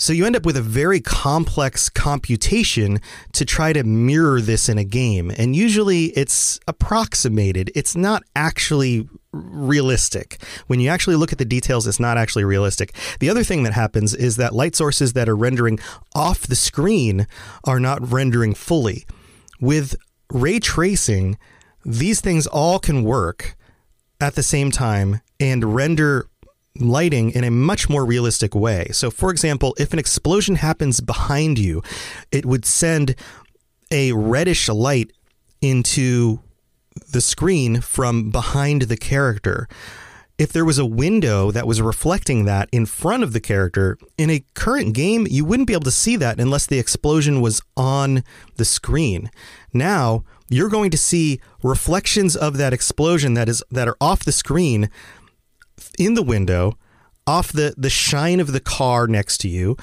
So 0.00 0.12
you 0.12 0.24
end 0.24 0.36
up 0.36 0.46
with 0.46 0.56
a 0.56 0.62
very 0.62 1.00
complex 1.00 1.88
computation 1.88 3.00
to 3.32 3.44
try 3.44 3.72
to 3.72 3.82
mirror 3.82 4.40
this 4.40 4.68
in 4.68 4.78
a 4.78 4.84
game. 4.84 5.32
And 5.36 5.56
usually 5.56 6.06
it's 6.16 6.60
approximated, 6.68 7.72
it's 7.74 7.96
not 7.96 8.22
actually 8.36 9.08
realistic. 9.32 10.40
When 10.68 10.78
you 10.78 10.88
actually 10.88 11.16
look 11.16 11.32
at 11.32 11.38
the 11.38 11.44
details, 11.44 11.88
it's 11.88 11.98
not 11.98 12.16
actually 12.16 12.44
realistic. 12.44 12.94
The 13.18 13.28
other 13.28 13.42
thing 13.42 13.64
that 13.64 13.72
happens 13.72 14.14
is 14.14 14.36
that 14.36 14.54
light 14.54 14.76
sources 14.76 15.14
that 15.14 15.28
are 15.28 15.36
rendering 15.36 15.80
off 16.14 16.46
the 16.46 16.56
screen 16.56 17.26
are 17.64 17.80
not 17.80 18.00
rendering 18.08 18.54
fully. 18.54 19.04
With 19.60 19.96
ray 20.32 20.60
tracing, 20.60 21.38
these 21.84 22.20
things 22.20 22.46
all 22.46 22.78
can 22.78 23.02
work 23.02 23.56
at 24.20 24.36
the 24.36 24.44
same 24.44 24.70
time 24.70 25.22
and 25.40 25.74
render 25.74 26.28
lighting 26.76 27.30
in 27.30 27.44
a 27.44 27.50
much 27.50 27.88
more 27.88 28.04
realistic 28.04 28.54
way. 28.54 28.88
So, 28.92 29.10
for 29.10 29.30
example, 29.30 29.74
if 29.78 29.92
an 29.92 29.98
explosion 29.98 30.56
happens 30.56 31.00
behind 31.00 31.58
you, 31.58 31.82
it 32.30 32.46
would 32.46 32.64
send 32.64 33.14
a 33.90 34.12
reddish 34.12 34.68
light 34.68 35.12
into 35.60 36.40
the 37.12 37.20
screen 37.20 37.80
from 37.80 38.30
behind 38.30 38.82
the 38.82 38.96
character. 38.96 39.68
If 40.38 40.52
there 40.52 40.64
was 40.64 40.78
a 40.78 40.86
window 40.86 41.50
that 41.50 41.66
was 41.66 41.82
reflecting 41.82 42.44
that 42.44 42.68
in 42.70 42.86
front 42.86 43.24
of 43.24 43.32
the 43.32 43.40
character, 43.40 43.98
in 44.16 44.30
a 44.30 44.44
current 44.54 44.94
game, 44.94 45.26
you 45.28 45.44
wouldn't 45.44 45.66
be 45.66 45.72
able 45.72 45.82
to 45.84 45.90
see 45.90 46.14
that 46.16 46.38
unless 46.38 46.66
the 46.66 46.78
explosion 46.78 47.40
was 47.40 47.60
on 47.76 48.22
the 48.56 48.64
screen. 48.64 49.30
Now, 49.72 50.22
you're 50.48 50.68
going 50.68 50.90
to 50.92 50.98
see 50.98 51.40
reflections 51.62 52.36
of 52.36 52.56
that 52.56 52.72
explosion 52.72 53.34
that 53.34 53.48
is 53.48 53.62
that 53.70 53.88
are 53.88 53.96
off 54.00 54.24
the 54.24 54.32
screen 54.32 54.90
in 55.98 56.14
the 56.14 56.22
window, 56.22 56.78
off 57.26 57.52
the, 57.52 57.74
the 57.76 57.90
shine 57.90 58.40
of 58.40 58.52
the 58.52 58.60
car 58.60 59.06
next 59.06 59.38
to 59.38 59.48
you, 59.48 59.76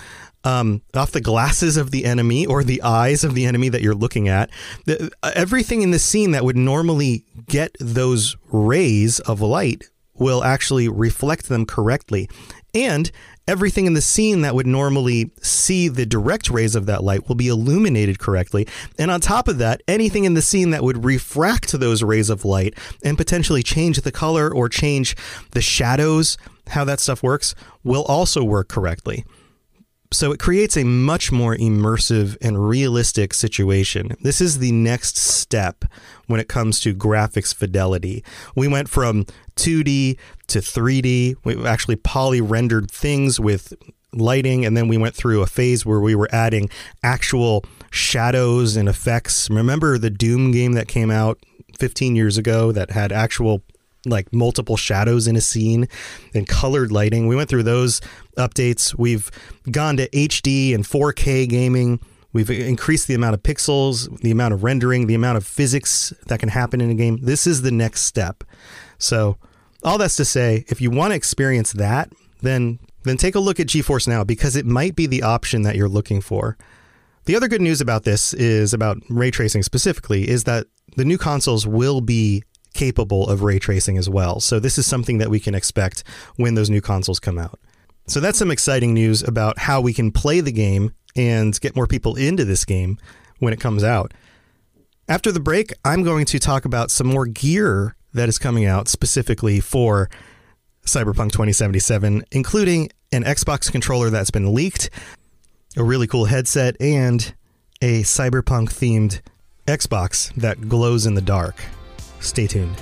um, 0.43 0.81
off 0.95 1.11
the 1.11 1.21
glasses 1.21 1.77
of 1.77 1.91
the 1.91 2.05
enemy 2.05 2.45
or 2.45 2.63
the 2.63 2.81
eyes 2.81 3.23
of 3.23 3.35
the 3.35 3.45
enemy 3.45 3.69
that 3.69 3.81
you're 3.81 3.95
looking 3.95 4.27
at. 4.27 4.49
The, 4.85 5.11
everything 5.35 5.81
in 5.81 5.91
the 5.91 5.99
scene 5.99 6.31
that 6.31 6.45
would 6.45 6.57
normally 6.57 7.25
get 7.47 7.75
those 7.79 8.35
rays 8.51 9.19
of 9.21 9.41
light 9.41 9.85
will 10.13 10.43
actually 10.43 10.87
reflect 10.87 11.49
them 11.49 11.65
correctly. 11.65 12.29
And 12.73 13.11
everything 13.47 13.85
in 13.85 13.93
the 13.93 14.01
scene 14.01 14.41
that 14.41 14.55
would 14.55 14.67
normally 14.67 15.31
see 15.41 15.87
the 15.87 16.05
direct 16.05 16.49
rays 16.49 16.75
of 16.75 16.85
that 16.87 17.03
light 17.03 17.27
will 17.27 17.35
be 17.35 17.47
illuminated 17.47 18.19
correctly. 18.19 18.67
And 18.97 19.11
on 19.11 19.21
top 19.21 19.47
of 19.47 19.57
that, 19.59 19.81
anything 19.87 20.25
in 20.25 20.33
the 20.33 20.41
scene 20.41 20.71
that 20.71 20.83
would 20.83 21.05
refract 21.05 21.71
those 21.71 22.03
rays 22.03 22.29
of 22.29 22.45
light 22.45 22.73
and 23.03 23.17
potentially 23.17 23.63
change 23.63 24.01
the 24.01 24.11
color 24.11 24.53
or 24.53 24.69
change 24.69 25.15
the 25.51 25.61
shadows, 25.61 26.37
how 26.67 26.83
that 26.85 26.99
stuff 26.99 27.21
works, 27.21 27.53
will 27.83 28.03
also 28.05 28.43
work 28.43 28.67
correctly. 28.67 29.25
So 30.11 30.31
it 30.31 30.39
creates 30.39 30.77
a 30.77 30.83
much 30.83 31.31
more 31.31 31.55
immersive 31.55 32.37
and 32.41 32.69
realistic 32.69 33.33
situation. 33.33 34.15
This 34.21 34.39
is 34.39 34.59
the 34.59 34.71
next 34.71 35.17
step 35.17 35.83
when 36.27 36.39
it 36.39 36.47
comes 36.47 36.79
to 36.81 36.93
graphics 36.93 37.53
fidelity. 37.53 38.23
We 38.55 38.67
went 38.67 38.89
from 38.89 39.25
2D 39.55 40.17
to 40.47 40.59
3D. 40.59 41.35
We 41.43 41.65
actually 41.65 41.95
poly 41.97 42.41
rendered 42.41 42.89
things 42.91 43.39
with 43.39 43.73
lighting, 44.13 44.65
and 44.65 44.75
then 44.75 44.87
we 44.87 44.97
went 44.97 45.15
through 45.15 45.41
a 45.41 45.47
phase 45.47 45.85
where 45.85 45.99
we 45.99 46.15
were 46.15 46.29
adding 46.31 46.69
actual 47.03 47.63
shadows 47.91 48.75
and 48.75 48.87
effects. 48.87 49.49
Remember 49.49 49.97
the 49.97 50.09
Doom 50.09 50.51
game 50.51 50.73
that 50.73 50.87
came 50.87 51.11
out 51.11 51.39
15 51.79 52.15
years 52.15 52.37
ago 52.37 52.71
that 52.71 52.91
had 52.91 53.11
actual 53.11 53.61
like 54.05 54.31
multiple 54.31 54.77
shadows 54.77 55.27
in 55.27 55.35
a 55.35 55.41
scene 55.41 55.87
and 56.33 56.47
colored 56.47 56.91
lighting. 56.91 57.27
We 57.27 57.35
went 57.35 57.49
through 57.49 57.63
those 57.63 58.01
updates. 58.37 58.97
We've 58.97 59.31
gone 59.71 59.97
to 59.97 60.07
HD 60.09 60.75
and 60.75 60.83
4K 60.83 61.49
gaming. 61.49 61.99
We've 62.35 62.49
increased 62.49 63.07
the 63.07 63.13
amount 63.13 63.33
of 63.33 63.43
pixels, 63.43 64.19
the 64.19 64.29
amount 64.29 64.53
of 64.53 64.61
rendering, 64.61 65.07
the 65.07 65.15
amount 65.15 65.37
of 65.37 65.47
physics 65.47 66.13
that 66.27 66.41
can 66.41 66.49
happen 66.49 66.81
in 66.81 66.89
a 66.89 66.93
game. 66.93 67.17
This 67.21 67.47
is 67.47 67.61
the 67.61 67.71
next 67.71 68.01
step. 68.01 68.43
So, 68.97 69.37
all 69.85 69.97
that's 69.97 70.17
to 70.17 70.25
say, 70.25 70.65
if 70.67 70.81
you 70.81 70.91
want 70.91 71.11
to 71.11 71.15
experience 71.15 71.71
that, 71.71 72.11
then 72.41 72.79
then 73.03 73.15
take 73.15 73.35
a 73.35 73.39
look 73.39 73.61
at 73.61 73.67
GeForce 73.67 74.05
Now 74.05 74.25
because 74.25 74.57
it 74.57 74.65
might 74.65 74.97
be 74.97 75.07
the 75.07 75.23
option 75.23 75.61
that 75.61 75.77
you're 75.77 75.87
looking 75.87 76.19
for. 76.19 76.57
The 77.23 77.37
other 77.37 77.47
good 77.47 77.61
news 77.61 77.79
about 77.79 78.03
this 78.03 78.33
is 78.33 78.73
about 78.73 78.97
ray 79.09 79.31
tracing 79.31 79.63
specifically 79.63 80.27
is 80.27 80.43
that 80.43 80.67
the 80.97 81.05
new 81.05 81.17
consoles 81.17 81.65
will 81.65 82.01
be 82.01 82.43
capable 82.73 83.29
of 83.29 83.43
ray 83.43 83.59
tracing 83.59 83.97
as 83.97 84.09
well. 84.09 84.41
So 84.41 84.59
this 84.59 84.77
is 84.77 84.85
something 84.85 85.19
that 85.19 85.29
we 85.29 85.39
can 85.39 85.55
expect 85.55 86.03
when 86.35 86.55
those 86.55 86.69
new 86.69 86.81
consoles 86.81 87.21
come 87.21 87.37
out. 87.37 87.61
So 88.07 88.19
that's 88.19 88.37
some 88.37 88.51
exciting 88.51 88.93
news 88.93 89.23
about 89.23 89.57
how 89.57 89.79
we 89.79 89.93
can 89.93 90.11
play 90.11 90.41
the 90.41 90.51
game 90.51 90.91
and 91.15 91.59
get 91.61 91.75
more 91.75 91.87
people 91.87 92.15
into 92.15 92.45
this 92.45 92.65
game 92.65 92.97
when 93.39 93.53
it 93.53 93.59
comes 93.59 93.83
out. 93.83 94.13
After 95.07 95.31
the 95.31 95.39
break, 95.39 95.71
I'm 95.83 96.03
going 96.03 96.25
to 96.25 96.39
talk 96.39 96.65
about 96.65 96.89
some 96.89 97.07
more 97.07 97.25
gear 97.25 97.95
that 98.13 98.29
is 98.29 98.39
coming 98.39 98.65
out 98.65 98.87
specifically 98.87 99.59
for 99.59 100.09
Cyberpunk 100.85 101.31
2077, 101.31 102.23
including 102.31 102.89
an 103.11 103.23
Xbox 103.23 103.71
controller 103.71 104.09
that's 104.09 104.31
been 104.31 104.53
leaked, 104.53 104.89
a 105.77 105.83
really 105.83 106.07
cool 106.07 106.25
headset, 106.25 106.75
and 106.79 107.33
a 107.81 108.01
cyberpunk 108.01 108.69
themed 108.69 109.21
Xbox 109.67 110.33
that 110.35 110.69
glows 110.69 111.05
in 111.05 111.13
the 111.13 111.21
dark. 111.21 111.63
Stay 112.19 112.47
tuned. 112.47 112.75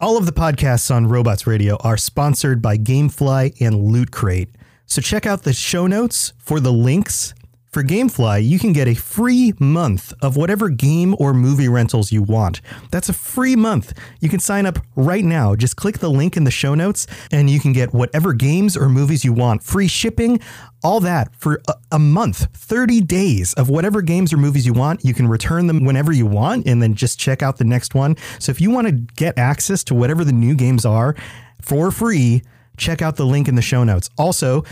All 0.00 0.16
of 0.16 0.26
the 0.26 0.32
podcasts 0.32 0.94
on 0.94 1.06
Robots 1.06 1.46
Radio 1.46 1.76
are 1.80 1.96
sponsored 1.96 2.62
by 2.62 2.78
Gamefly 2.78 3.60
and 3.60 3.74
Loot 3.82 4.12
Crate. 4.12 4.48
So 4.88 5.02
check 5.02 5.26
out 5.26 5.42
the 5.42 5.52
show 5.52 5.86
notes 5.86 6.32
for 6.38 6.60
the 6.60 6.72
links. 6.72 7.34
For 7.70 7.82
Gamefly, 7.82 8.48
you 8.48 8.58
can 8.58 8.72
get 8.72 8.88
a 8.88 8.94
free 8.94 9.52
month 9.60 10.14
of 10.22 10.38
whatever 10.38 10.70
game 10.70 11.14
or 11.18 11.34
movie 11.34 11.68
rentals 11.68 12.10
you 12.10 12.22
want. 12.22 12.62
That's 12.90 13.10
a 13.10 13.12
free 13.12 13.54
month. 13.54 13.92
You 14.20 14.30
can 14.30 14.40
sign 14.40 14.64
up 14.64 14.78
right 14.96 15.22
now. 15.22 15.54
Just 15.54 15.76
click 15.76 15.98
the 15.98 16.08
link 16.08 16.38
in 16.38 16.44
the 16.44 16.50
show 16.50 16.74
notes 16.74 17.06
and 17.30 17.50
you 17.50 17.60
can 17.60 17.74
get 17.74 17.92
whatever 17.92 18.32
games 18.32 18.74
or 18.74 18.88
movies 18.88 19.22
you 19.22 19.34
want. 19.34 19.62
Free 19.62 19.88
shipping, 19.88 20.40
all 20.82 21.00
that 21.00 21.34
for 21.36 21.60
a, 21.68 21.74
a 21.92 21.98
month, 21.98 22.46
30 22.56 23.02
days 23.02 23.52
of 23.52 23.68
whatever 23.68 24.00
games 24.00 24.32
or 24.32 24.38
movies 24.38 24.64
you 24.64 24.72
want. 24.72 25.04
You 25.04 25.12
can 25.12 25.28
return 25.28 25.66
them 25.66 25.84
whenever 25.84 26.10
you 26.10 26.24
want 26.24 26.66
and 26.66 26.82
then 26.82 26.94
just 26.94 27.20
check 27.20 27.42
out 27.42 27.58
the 27.58 27.64
next 27.64 27.94
one. 27.94 28.16
So 28.38 28.48
if 28.50 28.62
you 28.62 28.70
want 28.70 28.86
to 28.86 28.92
get 28.92 29.38
access 29.38 29.84
to 29.84 29.94
whatever 29.94 30.24
the 30.24 30.32
new 30.32 30.54
games 30.54 30.86
are 30.86 31.14
for 31.60 31.90
free, 31.90 32.42
check 32.78 33.02
out 33.02 33.16
the 33.16 33.26
link 33.26 33.48
in 33.48 33.54
the 33.54 33.62
show 33.62 33.84
notes. 33.84 34.08
Also, 34.16 34.64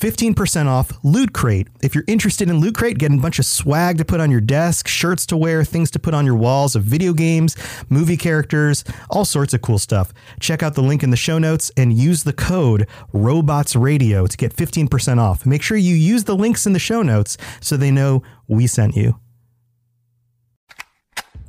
15% 0.00 0.66
off 0.66 0.92
Loot 1.02 1.32
Crate. 1.32 1.68
If 1.82 1.94
you're 1.94 2.04
interested 2.06 2.50
in 2.50 2.60
Loot 2.60 2.74
Crate, 2.74 2.98
getting 2.98 3.18
a 3.18 3.22
bunch 3.22 3.38
of 3.38 3.46
swag 3.46 3.96
to 3.96 4.04
put 4.04 4.20
on 4.20 4.30
your 4.30 4.42
desk, 4.42 4.88
shirts 4.88 5.24
to 5.26 5.38
wear, 5.38 5.64
things 5.64 5.90
to 5.92 5.98
put 5.98 6.12
on 6.12 6.26
your 6.26 6.34
walls 6.34 6.76
of 6.76 6.82
video 6.82 7.14
games, 7.14 7.56
movie 7.88 8.18
characters, 8.18 8.84
all 9.08 9.24
sorts 9.24 9.54
of 9.54 9.62
cool 9.62 9.78
stuff. 9.78 10.12
Check 10.38 10.62
out 10.62 10.74
the 10.74 10.82
link 10.82 11.02
in 11.02 11.10
the 11.10 11.16
show 11.16 11.38
notes 11.38 11.70
and 11.78 11.94
use 11.94 12.24
the 12.24 12.34
code 12.34 12.86
Robots 13.14 13.74
Radio 13.74 14.26
to 14.26 14.36
get 14.36 14.54
15% 14.54 15.18
off. 15.18 15.46
Make 15.46 15.62
sure 15.62 15.78
you 15.78 15.94
use 15.94 16.24
the 16.24 16.36
links 16.36 16.66
in 16.66 16.74
the 16.74 16.78
show 16.78 17.00
notes 17.00 17.38
so 17.62 17.78
they 17.78 17.90
know 17.90 18.22
we 18.48 18.66
sent 18.66 18.96
you. 18.96 19.18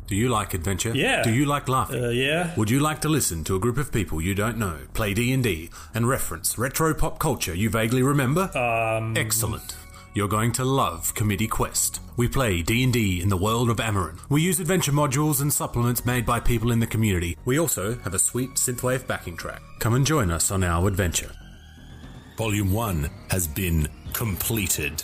Do 0.07 0.15
you 0.15 0.29
like 0.29 0.53
adventure? 0.53 0.93
Yeah. 0.95 1.21
Do 1.21 1.33
you 1.33 1.45
like 1.45 1.67
laughing? 1.67 2.03
Uh, 2.03 2.09
yeah. 2.09 2.53
Would 2.55 2.69
you 2.69 2.79
like 2.79 3.01
to 3.01 3.09
listen 3.09 3.43
to 3.43 3.55
a 3.55 3.59
group 3.59 3.77
of 3.77 3.91
people 3.91 4.21
you 4.21 4.33
don't 4.33 4.57
know 4.57 4.79
play 4.93 5.13
D&D 5.13 5.69
and 5.93 6.07
reference 6.07 6.57
retro 6.57 6.93
pop 6.93 7.19
culture 7.19 7.53
you 7.53 7.69
vaguely 7.69 8.01
remember? 8.01 8.49
Um, 8.57 9.17
Excellent. 9.17 9.75
You're 10.13 10.29
going 10.29 10.53
to 10.53 10.63
love 10.65 11.13
Committee 11.13 11.47
Quest. 11.47 11.99
We 12.15 12.27
play 12.27 12.61
D&D 12.63 13.21
in 13.21 13.29
the 13.29 13.37
world 13.37 13.69
of 13.69 13.77
Amarin. 13.77 14.17
We 14.29 14.41
use 14.41 14.59
adventure 14.59 14.91
modules 14.93 15.41
and 15.41 15.53
supplements 15.53 16.05
made 16.05 16.25
by 16.25 16.39
people 16.39 16.71
in 16.71 16.79
the 16.79 16.87
community. 16.87 17.37
We 17.45 17.59
also 17.59 17.95
have 17.99 18.15
a 18.15 18.19
sweet 18.19 18.51
synthwave 18.55 19.05
backing 19.05 19.37
track. 19.37 19.61
Come 19.79 19.93
and 19.93 20.05
join 20.05 20.31
us 20.31 20.49
on 20.49 20.63
our 20.63 20.87
adventure. 20.87 21.31
Volume 22.37 22.71
1 22.71 23.09
has 23.29 23.45
been 23.45 23.89
completed. 24.13 25.03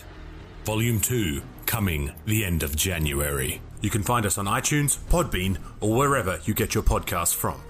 Volume 0.65 0.99
2 0.99 1.41
coming 1.65 2.11
the 2.25 2.45
end 2.45 2.63
of 2.63 2.75
January. 2.75 3.61
You 3.83 3.89
can 3.89 4.01
find 4.01 4.25
us 4.25 4.37
on 4.37 4.45
iTunes, 4.45 4.97
Podbean, 5.09 5.57
or 5.81 5.93
wherever 5.93 6.39
you 6.45 6.53
get 6.53 6.73
your 6.73 6.83
podcasts 6.83 7.35
from. 7.35 7.61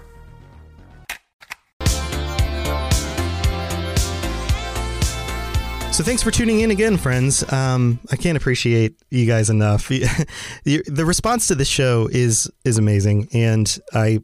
So 5.92 6.02
thanks 6.02 6.22
for 6.22 6.30
tuning 6.30 6.60
in 6.60 6.70
again, 6.70 6.96
friends. 6.96 7.52
Um, 7.52 7.98
I 8.12 8.16
can't 8.16 8.36
appreciate 8.36 8.96
you 9.10 9.26
guys 9.26 9.50
enough. 9.50 9.88
the 10.64 11.04
response 11.04 11.48
to 11.48 11.56
this 11.56 11.68
show 11.68 12.08
is 12.10 12.50
is 12.64 12.78
amazing, 12.78 13.28
and 13.32 13.76
I 13.92 14.20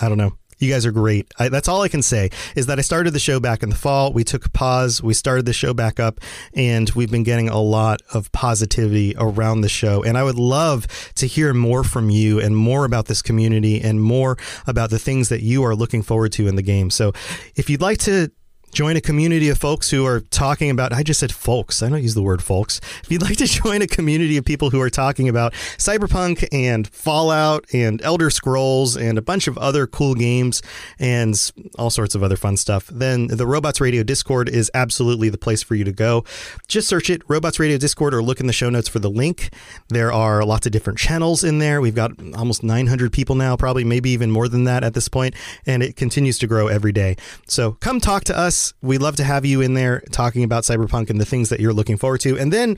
I 0.00 0.08
don't 0.08 0.18
know. 0.18 0.32
You 0.60 0.70
guys 0.70 0.84
are 0.84 0.92
great. 0.92 1.32
I, 1.38 1.48
that's 1.48 1.68
all 1.68 1.80
I 1.80 1.88
can 1.88 2.02
say 2.02 2.30
is 2.54 2.66
that 2.66 2.78
I 2.78 2.82
started 2.82 3.12
the 3.12 3.18
show 3.18 3.40
back 3.40 3.62
in 3.62 3.70
the 3.70 3.76
fall. 3.76 4.12
We 4.12 4.24
took 4.24 4.44
a 4.44 4.50
pause. 4.50 5.02
We 5.02 5.14
started 5.14 5.46
the 5.46 5.54
show 5.54 5.72
back 5.72 5.98
up, 5.98 6.20
and 6.54 6.88
we've 6.90 7.10
been 7.10 7.22
getting 7.22 7.48
a 7.48 7.60
lot 7.60 8.02
of 8.12 8.30
positivity 8.32 9.14
around 9.18 9.62
the 9.62 9.70
show. 9.70 10.02
And 10.02 10.18
I 10.18 10.22
would 10.22 10.38
love 10.38 10.86
to 11.14 11.26
hear 11.26 11.54
more 11.54 11.82
from 11.82 12.10
you 12.10 12.38
and 12.38 12.54
more 12.54 12.84
about 12.84 13.06
this 13.06 13.22
community 13.22 13.80
and 13.80 14.02
more 14.02 14.36
about 14.66 14.90
the 14.90 14.98
things 14.98 15.30
that 15.30 15.42
you 15.42 15.64
are 15.64 15.74
looking 15.74 16.02
forward 16.02 16.32
to 16.32 16.46
in 16.46 16.56
the 16.56 16.62
game. 16.62 16.90
So 16.90 17.12
if 17.56 17.70
you'd 17.70 17.80
like 17.80 17.98
to 18.00 18.30
join 18.72 18.96
a 18.96 19.00
community 19.00 19.48
of 19.48 19.58
folks 19.58 19.90
who 19.90 20.06
are 20.06 20.20
talking 20.20 20.70
about 20.70 20.92
I 20.92 21.02
just 21.02 21.20
said 21.20 21.32
folks. 21.32 21.82
I 21.82 21.88
don't 21.88 22.02
use 22.02 22.14
the 22.14 22.22
word 22.22 22.42
folks. 22.42 22.80
If 23.02 23.10
you'd 23.10 23.22
like 23.22 23.36
to 23.38 23.46
join 23.46 23.82
a 23.82 23.86
community 23.86 24.36
of 24.36 24.44
people 24.44 24.70
who 24.70 24.80
are 24.80 24.90
talking 24.90 25.28
about 25.28 25.52
Cyberpunk 25.78 26.46
and 26.52 26.88
Fallout 26.88 27.64
and 27.72 28.02
Elder 28.02 28.30
Scrolls 28.30 28.96
and 28.96 29.18
a 29.18 29.22
bunch 29.22 29.48
of 29.48 29.56
other 29.58 29.86
cool 29.86 30.14
games 30.14 30.62
and 30.98 31.34
all 31.78 31.90
sorts 31.90 32.14
of 32.14 32.22
other 32.22 32.36
fun 32.36 32.56
stuff, 32.56 32.86
then 32.88 33.28
the 33.28 33.46
Robots 33.46 33.80
Radio 33.80 34.02
Discord 34.02 34.48
is 34.48 34.70
absolutely 34.74 35.28
the 35.28 35.38
place 35.38 35.62
for 35.62 35.74
you 35.74 35.84
to 35.84 35.92
go. 35.92 36.24
Just 36.68 36.88
search 36.88 37.10
it, 37.10 37.22
Robots 37.28 37.58
Radio 37.58 37.78
Discord, 37.78 38.14
or 38.14 38.22
look 38.22 38.40
in 38.40 38.46
the 38.46 38.52
show 38.52 38.70
notes 38.70 38.88
for 38.88 38.98
the 38.98 39.10
link. 39.10 39.50
There 39.88 40.12
are 40.12 40.44
lots 40.44 40.66
of 40.66 40.72
different 40.72 40.98
channels 40.98 41.42
in 41.42 41.58
there. 41.58 41.80
We've 41.80 41.94
got 41.94 42.12
almost 42.34 42.62
900 42.62 43.12
people 43.12 43.34
now, 43.34 43.56
probably 43.56 43.84
maybe 43.84 44.10
even 44.10 44.30
more 44.30 44.48
than 44.48 44.64
that 44.64 44.84
at 44.84 44.94
this 44.94 45.08
point, 45.08 45.34
and 45.66 45.82
it 45.82 45.96
continues 45.96 46.38
to 46.38 46.46
grow 46.46 46.68
every 46.68 46.92
day. 46.92 47.16
So 47.46 47.72
come 47.72 48.00
talk 48.00 48.24
to 48.24 48.36
us. 48.36 48.59
We 48.82 48.98
love 48.98 49.16
to 49.16 49.24
have 49.24 49.44
you 49.44 49.60
in 49.60 49.74
there 49.74 50.02
talking 50.12 50.44
about 50.44 50.64
Cyberpunk 50.64 51.10
and 51.10 51.20
the 51.20 51.24
things 51.24 51.48
that 51.48 51.60
you're 51.60 51.72
looking 51.72 51.96
forward 51.96 52.20
to. 52.22 52.38
And 52.38 52.52
then 52.52 52.76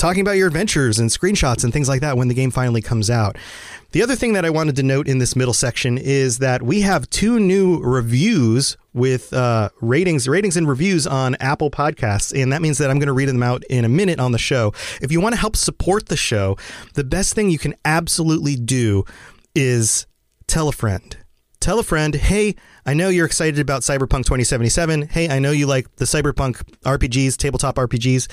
talking 0.00 0.22
about 0.22 0.38
your 0.38 0.46
adventures 0.46 0.98
and 0.98 1.10
screenshots 1.10 1.62
and 1.62 1.72
things 1.72 1.88
like 1.88 2.00
that 2.00 2.16
when 2.16 2.28
the 2.28 2.34
game 2.34 2.50
finally 2.50 2.80
comes 2.80 3.10
out. 3.10 3.36
The 3.92 4.02
other 4.02 4.16
thing 4.16 4.32
that 4.32 4.44
I 4.44 4.50
wanted 4.50 4.76
to 4.76 4.82
note 4.82 5.06
in 5.06 5.18
this 5.18 5.36
middle 5.36 5.52
section 5.52 5.98
is 5.98 6.38
that 6.38 6.62
we 6.62 6.80
have 6.80 7.10
two 7.10 7.38
new 7.38 7.80
reviews 7.80 8.78
with 8.94 9.32
uh, 9.32 9.68
ratings, 9.80 10.26
ratings 10.26 10.56
and 10.56 10.66
reviews 10.66 11.06
on 11.06 11.34
Apple 11.34 11.70
Podcasts, 11.70 12.32
and 12.40 12.52
that 12.52 12.62
means 12.62 12.78
that 12.78 12.88
I'm 12.88 12.98
going 12.98 13.08
to 13.08 13.12
read 13.12 13.28
them 13.28 13.42
out 13.42 13.62
in 13.64 13.84
a 13.84 13.88
minute 13.88 14.20
on 14.20 14.32
the 14.32 14.38
show. 14.38 14.72
If 15.02 15.12
you 15.12 15.20
want 15.20 15.34
to 15.34 15.40
help 15.40 15.54
support 15.54 16.06
the 16.06 16.16
show, 16.16 16.56
the 16.94 17.04
best 17.04 17.34
thing 17.34 17.50
you 17.50 17.58
can 17.58 17.74
absolutely 17.84 18.56
do 18.56 19.04
is 19.54 20.06
tell 20.46 20.68
a 20.68 20.72
friend. 20.72 21.16
Tell 21.60 21.78
a 21.78 21.82
friend, 21.82 22.14
hey, 22.14 22.56
I 22.86 22.94
know 22.94 23.10
you're 23.10 23.26
excited 23.26 23.60
about 23.60 23.82
Cyberpunk 23.82 24.24
2077. 24.24 25.08
Hey, 25.08 25.28
I 25.28 25.38
know 25.38 25.50
you 25.50 25.66
like 25.66 25.94
the 25.96 26.06
Cyberpunk 26.06 26.62
RPGs, 26.84 27.36
tabletop 27.36 27.76
RPGs 27.76 28.28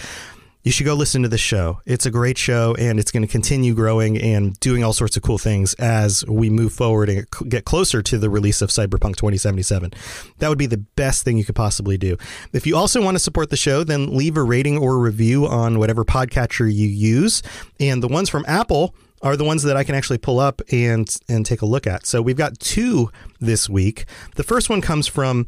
you 0.68 0.72
should 0.74 0.86
go 0.86 0.96
listen 0.96 1.22
to 1.24 1.30
the 1.30 1.38
show. 1.38 1.80
It's 1.86 2.06
a 2.06 2.12
great 2.12 2.38
show 2.38 2.76
and 2.78 3.00
it's 3.00 3.10
going 3.10 3.26
to 3.26 3.32
continue 3.32 3.74
growing 3.74 4.18
and 4.18 4.60
doing 4.60 4.84
all 4.84 4.92
sorts 4.92 5.16
of 5.16 5.24
cool 5.24 5.38
things 5.38 5.74
as 5.76 6.26
we 6.28 6.50
move 6.50 6.74
forward 6.74 7.08
and 7.08 7.26
get 7.48 7.64
closer 7.64 8.02
to 8.02 8.18
the 8.18 8.30
release 8.30 8.62
of 8.62 8.70
Cyberpunk 8.70 9.16
2077. 9.16 9.94
That 10.40 10.50
would 10.50 10.58
be 10.58 10.66
the 10.66 10.78
best 10.78 11.24
thing 11.24 11.38
you 11.38 11.46
could 11.46 11.56
possibly 11.56 11.98
do. 11.98 12.18
If 12.52 12.68
you 12.68 12.76
also 12.76 13.02
want 13.02 13.16
to 13.16 13.20
support 13.20 13.50
the 13.50 13.56
show, 13.56 13.86
then 13.86 14.18
leave 14.18 14.36
a 14.36 14.44
rating 14.44 14.78
or 14.78 15.00
review 15.00 15.48
on 15.48 15.80
whatever 15.80 16.04
podcatcher 16.04 16.70
you 16.70 16.88
use. 16.90 17.42
And 17.80 18.04
the 18.04 18.10
ones 18.10 18.28
from 18.28 18.44
Apple, 18.46 18.94
are 19.22 19.36
the 19.36 19.44
ones 19.44 19.64
that 19.64 19.78
I 19.78 19.84
can 19.84 19.96
actually 19.96 20.18
pull 20.18 20.40
up 20.40 20.62
and 20.72 21.14
and 21.28 21.46
take 21.46 21.62
a 21.62 21.66
look 21.66 21.88
at. 21.88 22.06
So 22.06 22.22
we've 22.22 22.38
got 22.38 22.60
two 22.60 23.12
this 23.40 23.70
week. 23.70 24.06
The 24.36 24.44
first 24.44 24.70
one 24.70 24.82
comes 24.82 25.08
from 25.08 25.48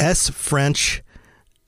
S 0.00 0.30
French 0.30 1.02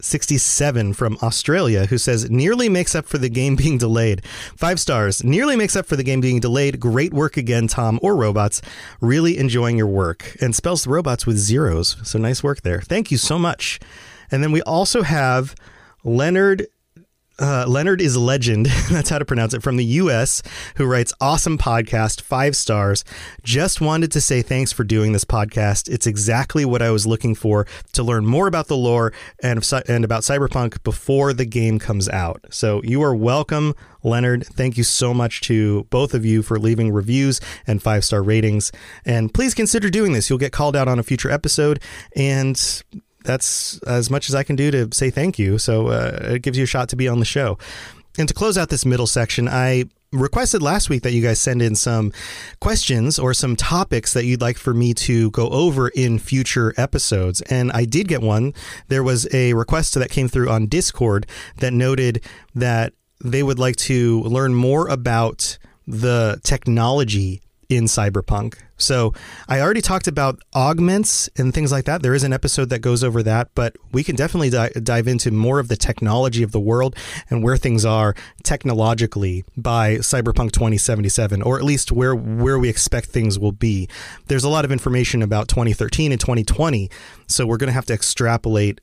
67 0.03 0.95
from 0.95 1.19
Australia 1.23 1.87
who 1.87 1.99
says 1.99 2.31
nearly 2.31 2.69
makes 2.69 2.95
up 2.95 3.07
for 3.07 3.19
the 3.19 3.29
game 3.29 3.57
being 3.57 3.79
delayed. 3.79 4.25
Five 4.57 4.81
stars. 4.81 5.23
Nearly 5.23 5.57
makes 5.57 5.77
up 5.77 5.87
for 5.87 5.97
the 5.97 6.03
game 6.03 6.21
being 6.21 6.41
delayed. 6.41 6.81
Great 6.81 7.13
work 7.13 7.37
again, 7.37 7.67
Tom 7.67 7.99
or 8.03 8.17
robots. 8.17 8.63
Really 9.01 9.39
enjoying 9.39 9.77
your 9.77 9.87
work. 9.87 10.37
And 10.41 10.55
spells 10.55 10.85
the 10.85 10.91
robots 10.91 11.27
with 11.27 11.37
zeros. 11.37 11.97
So 12.03 12.19
nice 12.19 12.43
work 12.43 12.63
there. 12.63 12.81
Thank 12.81 13.11
you 13.11 13.19
so 13.19 13.39
much. 13.39 13.79
And 14.31 14.43
then 14.43 14.53
we 14.53 14.63
also 14.63 15.03
have 15.03 15.55
Leonard 16.05 16.67
uh, 17.41 17.65
Leonard 17.67 18.01
is 18.01 18.17
legend. 18.17 18.67
That's 18.91 19.09
how 19.09 19.19
to 19.19 19.25
pronounce 19.25 19.55
it 19.55 19.63
from 19.63 19.77
the 19.77 19.85
U.S. 19.85 20.43
Who 20.77 20.85
writes 20.85 21.13
awesome 21.21 21.59
podcast, 21.59 22.21
five 22.21 22.55
stars. 22.55 23.05
Just 23.43 23.81
wanted 23.81 24.13
to 24.13 24.21
say 24.21 24.43
thanks 24.43 24.73
for 24.73 24.85
doing 24.85 25.13
this 25.13 25.25
podcast. 25.25 25.89
It's 25.89 26.07
exactly 26.07 26.65
what 26.65 26.83
I 26.83 26.91
was 26.91 27.07
looking 27.07 27.35
for 27.35 27.67
to 27.93 28.03
learn 28.03 28.27
more 28.27 28.47
about 28.47 28.69
the 28.69 28.77
lore 28.77 29.13
and 29.43 29.67
and 29.89 30.05
about 30.05 30.23
Cyberpunk 30.23 30.83
before 30.83 31.33
the 31.33 31.47
game 31.47 31.79
comes 31.79 32.09
out. 32.09 32.45
So 32.51 32.83
you 32.85 33.03
are 33.03 33.15
welcome, 33.15 33.75
Leonard. 34.03 34.47
Thank 34.47 34.77
you 34.77 34.85
so 34.85 35.15
much 35.15 35.41
to 35.43 35.85
both 35.85 36.15
of 36.15 36.25
you 36.25 36.43
for 36.43 36.59
leaving 36.59 36.93
reviews 36.93 37.41
and 37.67 37.83
five 37.83 38.05
star 38.05 38.23
ratings. 38.23 38.71
And 39.05 39.33
please 39.33 39.55
consider 39.55 39.89
doing 39.89 40.13
this. 40.13 40.29
You'll 40.29 40.39
get 40.39 40.53
called 40.53 40.77
out 40.77 40.89
on 40.89 40.99
a 40.99 41.03
future 41.03 41.31
episode 41.31 41.81
and 42.15 42.83
that's 43.25 43.79
as 43.83 44.11
much 44.11 44.29
as 44.29 44.35
I 44.35 44.43
can 44.43 44.57
do 44.57 44.71
to 44.71 44.89
say 44.93 45.11
thank 45.11 45.39
you. 45.39 45.59
So 45.59 45.89
uh, 45.89 46.19
it 46.23 46.43
gives 46.43 46.59
you 46.59 46.65
a 46.65 46.67
shot 46.67 46.89
to 46.91 46.97
be 46.97 47.09
on 47.09 47.19
the 47.19 47.25
show. 47.25 47.59
And 48.19 48.29
to 48.29 48.35
close 48.35 48.59
out 48.59 48.69
this 48.71 48.85
middle 48.85 49.07
section, 49.07 49.49
I 49.49 49.85
requested 50.13 50.61
last 50.61 50.91
week 50.91 51.03
that 51.03 51.13
you 51.13 51.23
guys 51.23 51.41
send 51.41 51.63
in 51.63 51.77
some 51.77 52.13
questions 52.61 53.19
or 53.19 53.33
some 53.33 53.55
topics 53.55 54.13
that 54.13 54.25
you'd 54.25 54.41
like 54.41 54.59
for 54.59 54.75
me 54.75 54.93
to 54.93 55.31
go 55.31 55.49
over 55.51 55.89
in 55.89 56.19
future 56.19 56.75
episodes. 56.77 57.41
And 57.43 57.71
I 57.73 57.85
did 57.85 58.09
get 58.09 58.21
one. 58.21 58.53
There 58.89 59.05
was 59.05 59.33
a 59.33 59.55
request 59.55 59.95
that 59.95 60.11
came 60.11 60.29
through 60.29 60.51
on 60.51 60.67
Discord 60.67 61.27
that 61.59 61.73
noted 61.73 62.25
that 62.55 62.93
they 63.23 63.43
would 63.43 63.59
like 63.59 63.77
to 63.77 64.23
learn 64.23 64.55
more 64.55 64.89
about 64.89 65.59
the 65.87 66.41
technology 66.43 67.43
in 67.69 67.85
Cyberpunk. 67.85 68.57
So 68.81 69.13
I 69.49 69.61
already 69.61 69.81
talked 69.81 70.07
about 70.07 70.41
augments 70.55 71.29
and 71.37 71.53
things 71.53 71.73
like 71.73 71.85
that. 71.85 72.03
There 72.03 72.15
is 72.15 72.25
an 72.25 72.33
episode 72.33 72.71
that 72.71 72.81
goes 72.81 73.05
over 73.05 73.23
that, 73.23 73.51
but 73.55 73.77
we 73.93 74.03
can 74.03 74.17
definitely 74.17 74.51
di- 74.51 74.71
dive 74.83 75.07
into 75.07 75.31
more 75.31 75.59
of 75.59 75.69
the 75.69 75.77
technology 75.77 76.43
of 76.43 76.53
the 76.53 76.61
world 76.61 76.97
and 77.29 77.43
where 77.43 77.57
things 77.57 77.85
are 77.85 78.15
technologically 78.43 79.45
by 79.57 79.97
Cyberpunk 79.97 80.53
2077, 80.53 81.43
or 81.43 81.59
at 81.59 81.65
least 81.65 81.93
where 81.93 82.15
where 82.15 82.59
we 82.59 82.69
expect 82.69 83.09
things 83.09 83.39
will 83.39 83.53
be. 83.53 83.89
There's 84.27 84.45
a 84.45 84.49
lot 84.49 84.65
of 84.65 84.73
information 84.73 85.23
about 85.23 85.49
2013 85.49 86.13
and 86.13 86.21
2020, 86.21 86.91
so 87.27 87.47
we're 87.47 87.57
going 87.57 87.69
to 87.69 87.75
have 87.75 87.87
to 87.87 87.95
extrapolate 87.95 88.81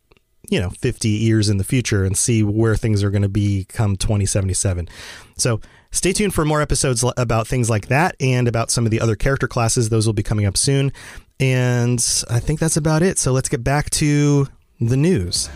you 0.49 0.59
know 0.59 0.69
50 0.69 1.09
years 1.09 1.49
in 1.49 1.57
the 1.57 1.63
future 1.63 2.05
and 2.05 2.17
see 2.17 2.43
where 2.43 2.75
things 2.75 3.03
are 3.03 3.09
going 3.09 3.21
to 3.21 3.29
be 3.29 3.65
come 3.65 3.97
2077 3.97 4.87
so 5.35 5.59
Stay 5.91 6.13
tuned 6.13 6.33
for 6.33 6.45
more 6.45 6.61
episodes 6.61 7.03
about 7.17 7.47
things 7.47 7.69
like 7.69 7.87
that 7.87 8.15
and 8.19 8.47
about 8.47 8.69
some 8.71 8.85
of 8.85 8.91
the 8.91 8.99
other 8.99 9.15
character 9.15 9.47
classes. 9.47 9.89
Those 9.89 10.05
will 10.05 10.13
be 10.13 10.23
coming 10.23 10.45
up 10.45 10.57
soon. 10.57 10.91
And 11.39 11.99
I 12.29 12.39
think 12.39 12.59
that's 12.59 12.77
about 12.77 13.03
it. 13.03 13.17
So 13.17 13.31
let's 13.31 13.49
get 13.49 13.63
back 13.63 13.89
to 13.91 14.47
the 14.79 14.97
news. 14.97 15.49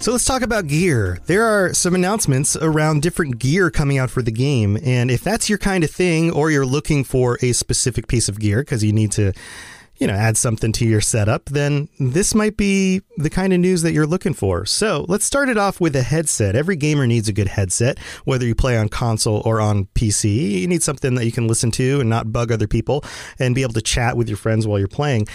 So 0.00 0.12
let's 0.12 0.26
talk 0.26 0.42
about 0.42 0.66
gear. 0.66 1.18
There 1.24 1.44
are 1.44 1.72
some 1.72 1.94
announcements 1.94 2.56
around 2.56 3.00
different 3.00 3.38
gear 3.38 3.70
coming 3.70 3.96
out 3.96 4.10
for 4.10 4.20
the 4.20 4.30
game. 4.30 4.76
And 4.84 5.10
if 5.10 5.22
that's 5.22 5.48
your 5.48 5.56
kind 5.56 5.82
of 5.82 5.90
thing, 5.90 6.30
or 6.30 6.50
you're 6.50 6.66
looking 6.66 7.04
for 7.04 7.38
a 7.40 7.52
specific 7.52 8.06
piece 8.06 8.28
of 8.28 8.38
gear 8.38 8.58
because 8.58 8.84
you 8.84 8.92
need 8.92 9.12
to 9.12 9.32
you 10.04 10.08
know, 10.08 10.14
add 10.16 10.36
something 10.36 10.70
to 10.70 10.84
your 10.84 11.00
setup, 11.00 11.46
then 11.46 11.88
this 11.98 12.34
might 12.34 12.58
be 12.58 13.00
the 13.16 13.30
kind 13.30 13.54
of 13.54 13.60
news 13.60 13.80
that 13.80 13.94
you're 13.94 14.06
looking 14.06 14.34
for. 14.34 14.66
So 14.66 15.06
let's 15.08 15.24
start 15.24 15.48
it 15.48 15.56
off 15.56 15.80
with 15.80 15.96
a 15.96 16.02
headset. 16.02 16.54
Every 16.54 16.76
gamer 16.76 17.06
needs 17.06 17.26
a 17.26 17.32
good 17.32 17.48
headset, 17.48 17.98
whether 18.26 18.44
you 18.44 18.54
play 18.54 18.76
on 18.76 18.90
console 18.90 19.40
or 19.46 19.62
on 19.62 19.86
PC. 19.94 20.60
You 20.60 20.68
need 20.68 20.82
something 20.82 21.14
that 21.14 21.24
you 21.24 21.32
can 21.32 21.48
listen 21.48 21.70
to 21.70 22.00
and 22.00 22.10
not 22.10 22.30
bug 22.30 22.52
other 22.52 22.68
people 22.68 23.02
and 23.38 23.54
be 23.54 23.62
able 23.62 23.72
to 23.72 23.80
chat 23.80 24.14
with 24.14 24.28
your 24.28 24.36
friends 24.36 24.66
while 24.66 24.78
you're 24.78 24.88
playing. 24.88 25.26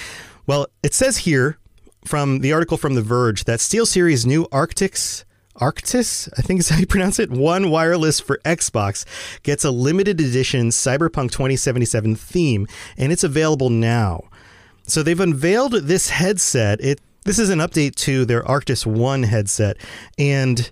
Well, 0.45 0.67
it 0.83 0.93
says 0.93 1.17
here 1.17 1.57
from 2.05 2.41
the 2.41 2.53
article 2.53 2.77
from 2.77 2.93
The 2.93 3.01
Verge 3.01 3.45
that 3.45 3.57
SteelSeries' 3.57 4.27
new 4.27 4.45
Arctis 4.49 5.25
Arctis, 5.59 6.29
I 6.37 6.41
think 6.41 6.61
is 6.61 6.69
how 6.69 6.77
you 6.77 6.87
pronounce 6.87 7.19
it, 7.19 7.29
One 7.29 7.69
Wireless 7.69 8.19
for 8.19 8.37
Xbox 8.45 9.03
gets 9.43 9.65
a 9.65 9.71
limited 9.71 10.21
edition 10.21 10.69
Cyberpunk 10.69 11.31
2077 11.31 12.15
theme, 12.15 12.67
and 12.97 13.11
it's 13.11 13.25
available 13.25 13.69
now. 13.69 14.28
So 14.89 15.03
they've 15.03 15.19
unveiled 15.19 15.73
this 15.73 16.09
headset. 16.09 16.81
It 16.81 16.99
this 17.25 17.37
is 17.37 17.49
an 17.49 17.59
update 17.59 17.95
to 17.95 18.25
their 18.25 18.43
Arctis 18.43 18.85
One 18.85 19.23
headset, 19.23 19.77
and 20.17 20.71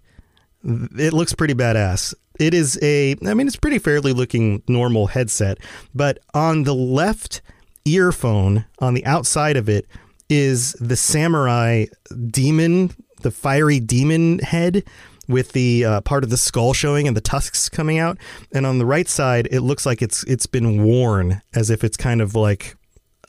it 0.63 1.13
looks 1.13 1.34
pretty 1.34 1.53
badass. 1.53 2.13
It 2.39 2.53
is 2.53 2.80
a, 2.82 3.15
I 3.25 3.34
mean, 3.34 3.47
it's 3.47 3.56
pretty 3.56 3.80
fairly 3.80 4.13
looking 4.13 4.62
normal 4.67 5.08
headset, 5.08 5.58
but 5.93 6.19
on 6.34 6.63
the 6.63 6.73
left 6.73 7.41
earphone, 7.86 8.65
on 8.80 8.93
the 8.93 9.06
outside 9.06 9.58
of 9.58 9.67
it, 9.67 9.88
is 10.30 10.73
the 10.73 10.95
samurai 10.95 11.86
demon, 12.27 12.91
the 13.21 13.32
fiery 13.32 13.80
demon 13.80 14.39
head 14.39 14.84
with 15.27 15.51
the 15.51 15.84
uh, 15.84 16.01
part 16.01 16.23
of 16.23 16.30
the 16.30 16.38
skull 16.38 16.73
showing 16.73 17.08
and 17.08 17.17
the 17.17 17.21
tusks 17.21 17.69
coming 17.69 17.97
out. 17.97 18.17
And 18.53 18.65
on 18.65 18.77
the 18.77 18.86
right 18.86 19.08
side, 19.08 19.47
it 19.51 19.62
looks 19.62 19.86
like 19.86 20.01
it's 20.01 20.23
it's 20.23 20.47
been 20.47 20.84
worn, 20.84 21.41
as 21.53 21.69
if 21.69 21.84
it's 21.84 21.97
kind 21.97 22.21
of 22.21 22.36
like 22.36 22.75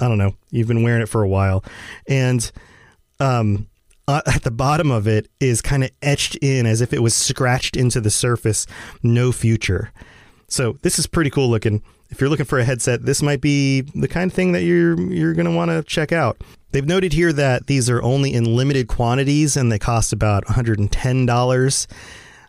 I 0.00 0.08
don't 0.08 0.18
know. 0.18 0.34
You've 0.50 0.68
been 0.68 0.82
wearing 0.82 1.02
it 1.02 1.08
for 1.08 1.22
a 1.22 1.28
while, 1.28 1.64
and 2.06 2.50
um, 3.20 3.66
uh, 4.06 4.22
at 4.26 4.42
the 4.42 4.50
bottom 4.50 4.90
of 4.90 5.06
it 5.06 5.28
is 5.38 5.62
kind 5.62 5.84
of 5.84 5.90
etched 6.02 6.36
in 6.36 6.66
as 6.66 6.80
if 6.80 6.92
it 6.92 7.02
was 7.02 7.14
scratched 7.14 7.76
into 7.76 8.00
the 8.00 8.10
surface. 8.10 8.66
No 9.02 9.30
future. 9.30 9.92
So 10.48 10.78
this 10.82 10.98
is 10.98 11.06
pretty 11.06 11.30
cool 11.30 11.48
looking. 11.48 11.82
If 12.10 12.20
you're 12.20 12.30
looking 12.30 12.46
for 12.46 12.58
a 12.58 12.64
headset, 12.64 13.04
this 13.04 13.20
might 13.20 13.42
be 13.42 13.82
the 13.82 14.08
kind 14.08 14.30
of 14.30 14.34
thing 14.34 14.52
that 14.52 14.62
you're 14.62 14.98
you're 14.98 15.34
going 15.34 15.46
to 15.46 15.54
want 15.54 15.70
to 15.70 15.82
check 15.82 16.10
out. 16.10 16.40
They've 16.72 16.86
noted 16.86 17.12
here 17.12 17.32
that 17.34 17.66
these 17.66 17.90
are 17.90 18.02
only 18.02 18.32
in 18.32 18.56
limited 18.56 18.88
quantities 18.88 19.56
and 19.56 19.70
they 19.70 19.78
cost 19.78 20.12
about 20.12 20.44
$110 20.46 21.86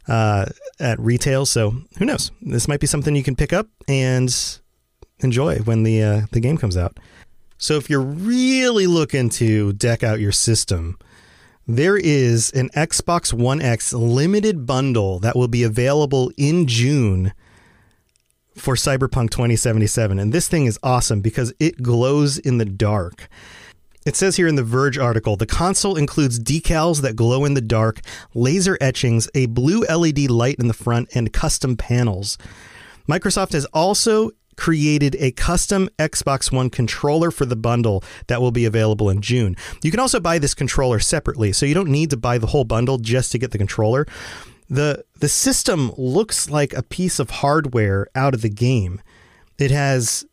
uh, 0.07 0.45
at 0.79 0.99
retail. 0.99 1.45
So 1.45 1.75
who 1.97 2.05
knows? 2.05 2.31
This 2.41 2.67
might 2.67 2.79
be 2.79 2.87
something 2.87 3.15
you 3.15 3.23
can 3.23 3.35
pick 3.35 3.53
up 3.53 3.67
and 3.87 4.33
enjoy 5.19 5.59
when 5.59 5.83
the 5.83 6.01
uh, 6.01 6.21
the 6.31 6.39
game 6.39 6.57
comes 6.57 6.77
out. 6.77 6.97
So 7.61 7.75
if 7.75 7.89
you're 7.89 7.99
really 7.99 8.87
looking 8.87 9.29
to 9.31 9.73
deck 9.73 10.01
out 10.01 10.21
your 10.21 10.31
system, 10.31 10.97
there 11.67 11.97
is 11.97 12.51
an 12.51 12.69
Xbox 12.69 13.33
One 13.33 13.61
X 13.61 13.91
limited 13.91 14.65
bundle 14.65 15.19
that 15.19 15.35
will 15.35 15.49
be 15.49 15.63
available 15.63 16.31
in 16.37 16.67
June 16.67 17.33
for 18.55 18.75
Cyberpunk 18.75 19.31
2077. 19.31 20.19
And 20.19 20.31
this 20.31 20.47
thing 20.47 20.67
is 20.67 20.79
awesome 20.81 21.19
because 21.19 21.53
it 21.59 21.83
glows 21.83 22.37
in 22.37 22.59
the 22.59 22.65
dark. 22.65 23.27
It 24.05 24.15
says 24.15 24.37
here 24.37 24.47
in 24.47 24.55
the 24.55 24.63
Verge 24.63 24.97
article 24.97 25.35
the 25.35 25.45
console 25.45 25.97
includes 25.97 26.39
decals 26.39 27.01
that 27.01 27.17
glow 27.17 27.43
in 27.43 27.55
the 27.55 27.61
dark, 27.61 27.99
laser 28.33 28.77
etchings, 28.79 29.27
a 29.35 29.47
blue 29.47 29.81
LED 29.81 30.29
light 30.29 30.55
in 30.59 30.69
the 30.69 30.73
front, 30.73 31.09
and 31.13 31.33
custom 31.33 31.75
panels. 31.75 32.37
Microsoft 33.09 33.51
has 33.51 33.65
also 33.65 34.31
created 34.59 35.15
a 35.19 35.31
custom 35.31 35.89
Xbox 35.97 36.51
One 36.51 36.69
controller 36.69 37.31
for 37.31 37.45
the 37.45 37.55
bundle 37.55 38.03
that 38.27 38.41
will 38.41 38.51
be 38.51 38.65
available 38.65 39.09
in 39.09 39.21
June. 39.21 39.55
You 39.81 39.89
can 39.89 40.01
also 40.01 40.19
buy 40.19 40.37
this 40.37 40.53
controller 40.53 40.99
separately, 40.99 41.53
so 41.53 41.65
you 41.65 41.73
don't 41.73 41.87
need 41.87 42.09
to 42.09 42.17
buy 42.17 42.37
the 42.37 42.47
whole 42.47 42.65
bundle 42.65 42.97
just 42.97 43.31
to 43.31 43.37
get 43.37 43.51
the 43.51 43.57
controller. 43.57 44.05
The 44.69 45.05
the 45.17 45.29
system 45.29 45.93
looks 45.97 46.49
like 46.49 46.73
a 46.73 46.83
piece 46.83 47.19
of 47.19 47.29
hardware 47.29 48.07
out 48.15 48.33
of 48.33 48.41
the 48.41 48.49
game. 48.49 49.01
It 49.57 49.71
has 49.71 50.25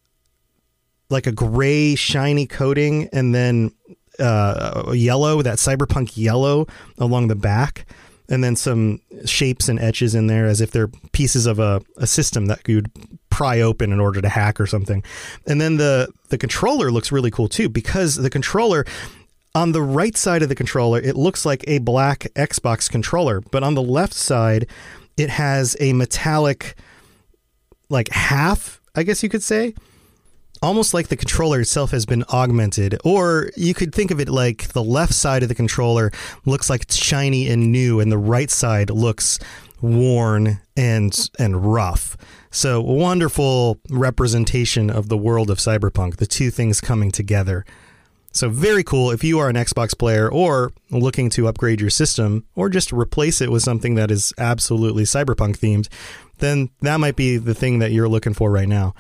like 1.08 1.28
a 1.28 1.32
gray 1.32 1.94
shiny 1.94 2.46
coating 2.46 3.08
and 3.12 3.32
then 3.32 3.70
uh, 4.18 4.90
yellow, 4.92 5.40
that 5.40 5.58
cyberpunk 5.58 6.16
yellow 6.16 6.66
along 6.98 7.28
the 7.28 7.36
back 7.36 7.86
and 8.28 8.42
then 8.42 8.56
some 8.56 9.00
shapes 9.24 9.68
and 9.68 9.78
etches 9.78 10.14
in 10.14 10.26
there 10.26 10.46
as 10.46 10.60
if 10.60 10.70
they're 10.70 10.88
pieces 11.12 11.46
of 11.46 11.58
a, 11.58 11.80
a 11.96 12.06
system 12.06 12.46
that 12.46 12.66
you'd 12.68 12.90
pry 13.30 13.60
open 13.60 13.92
in 13.92 14.00
order 14.00 14.20
to 14.20 14.28
hack 14.28 14.60
or 14.60 14.66
something. 14.66 15.02
And 15.46 15.60
then 15.60 15.76
the 15.76 16.08
the 16.30 16.38
controller 16.38 16.90
looks 16.90 17.12
really 17.12 17.30
cool 17.30 17.48
too 17.48 17.68
because 17.68 18.16
the 18.16 18.30
controller 18.30 18.84
On 19.54 19.72
the 19.72 19.80
right 19.80 20.16
side 20.18 20.42
of 20.42 20.50
the 20.50 20.54
controller, 20.54 21.00
it 21.00 21.16
looks 21.16 21.46
like 21.46 21.64
a 21.66 21.78
black 21.78 22.26
Xbox 22.34 22.90
controller, 22.90 23.40
but 23.40 23.62
on 23.62 23.74
the 23.74 23.80
left 23.82 24.12
side, 24.12 24.66
it 25.16 25.30
has 25.30 25.74
a 25.80 25.94
metallic, 25.94 26.74
like 27.88 28.10
half, 28.10 28.82
I 28.94 29.02
guess 29.02 29.22
you 29.22 29.30
could 29.30 29.42
say. 29.42 29.72
Almost 30.62 30.94
like 30.94 31.08
the 31.08 31.16
controller 31.16 31.60
itself 31.60 31.90
has 31.90 32.06
been 32.06 32.24
augmented, 32.32 32.98
or 33.04 33.50
you 33.56 33.74
could 33.74 33.94
think 33.94 34.10
of 34.10 34.20
it 34.20 34.28
like 34.28 34.68
the 34.68 34.82
left 34.82 35.12
side 35.12 35.42
of 35.42 35.48
the 35.48 35.54
controller 35.54 36.10
looks 36.44 36.70
like 36.70 36.82
it's 36.82 36.96
shiny 36.96 37.48
and 37.48 37.70
new, 37.70 38.00
and 38.00 38.10
the 38.10 38.18
right 38.18 38.50
side 38.50 38.90
looks 38.90 39.38
worn 39.80 40.60
and 40.76 41.30
and 41.38 41.72
rough. 41.72 42.16
So 42.50 42.80
wonderful 42.80 43.78
representation 43.90 44.88
of 44.88 45.08
the 45.08 45.16
world 45.16 45.50
of 45.50 45.58
cyberpunk, 45.58 46.16
the 46.16 46.26
two 46.26 46.50
things 46.50 46.80
coming 46.80 47.10
together. 47.10 47.64
So 48.32 48.50
very 48.50 48.84
cool 48.84 49.10
if 49.10 49.24
you 49.24 49.38
are 49.38 49.48
an 49.48 49.56
Xbox 49.56 49.96
player 49.96 50.30
or 50.30 50.72
looking 50.90 51.30
to 51.30 51.48
upgrade 51.48 51.80
your 51.80 51.90
system 51.90 52.44
or 52.54 52.68
just 52.68 52.92
replace 52.92 53.40
it 53.40 53.50
with 53.50 53.62
something 53.62 53.94
that 53.94 54.10
is 54.10 54.32
absolutely 54.36 55.04
cyberpunk 55.04 55.58
themed, 55.58 55.88
then 56.38 56.68
that 56.82 56.98
might 56.98 57.16
be 57.16 57.38
the 57.38 57.54
thing 57.54 57.78
that 57.78 57.92
you're 57.92 58.08
looking 58.08 58.34
for 58.34 58.50
right 58.50 58.68
now. 58.68 58.94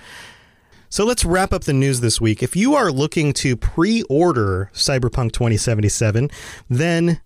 So 0.96 1.04
let's 1.04 1.26
wrap 1.26 1.52
up 1.52 1.64
the 1.64 1.74
news 1.74 2.00
this 2.00 2.22
week. 2.22 2.42
If 2.42 2.56
you 2.56 2.74
are 2.74 2.90
looking 2.90 3.34
to 3.34 3.54
pre-order 3.54 4.70
Cyberpunk 4.72 5.32
2077, 5.32 6.30
then 6.70 7.20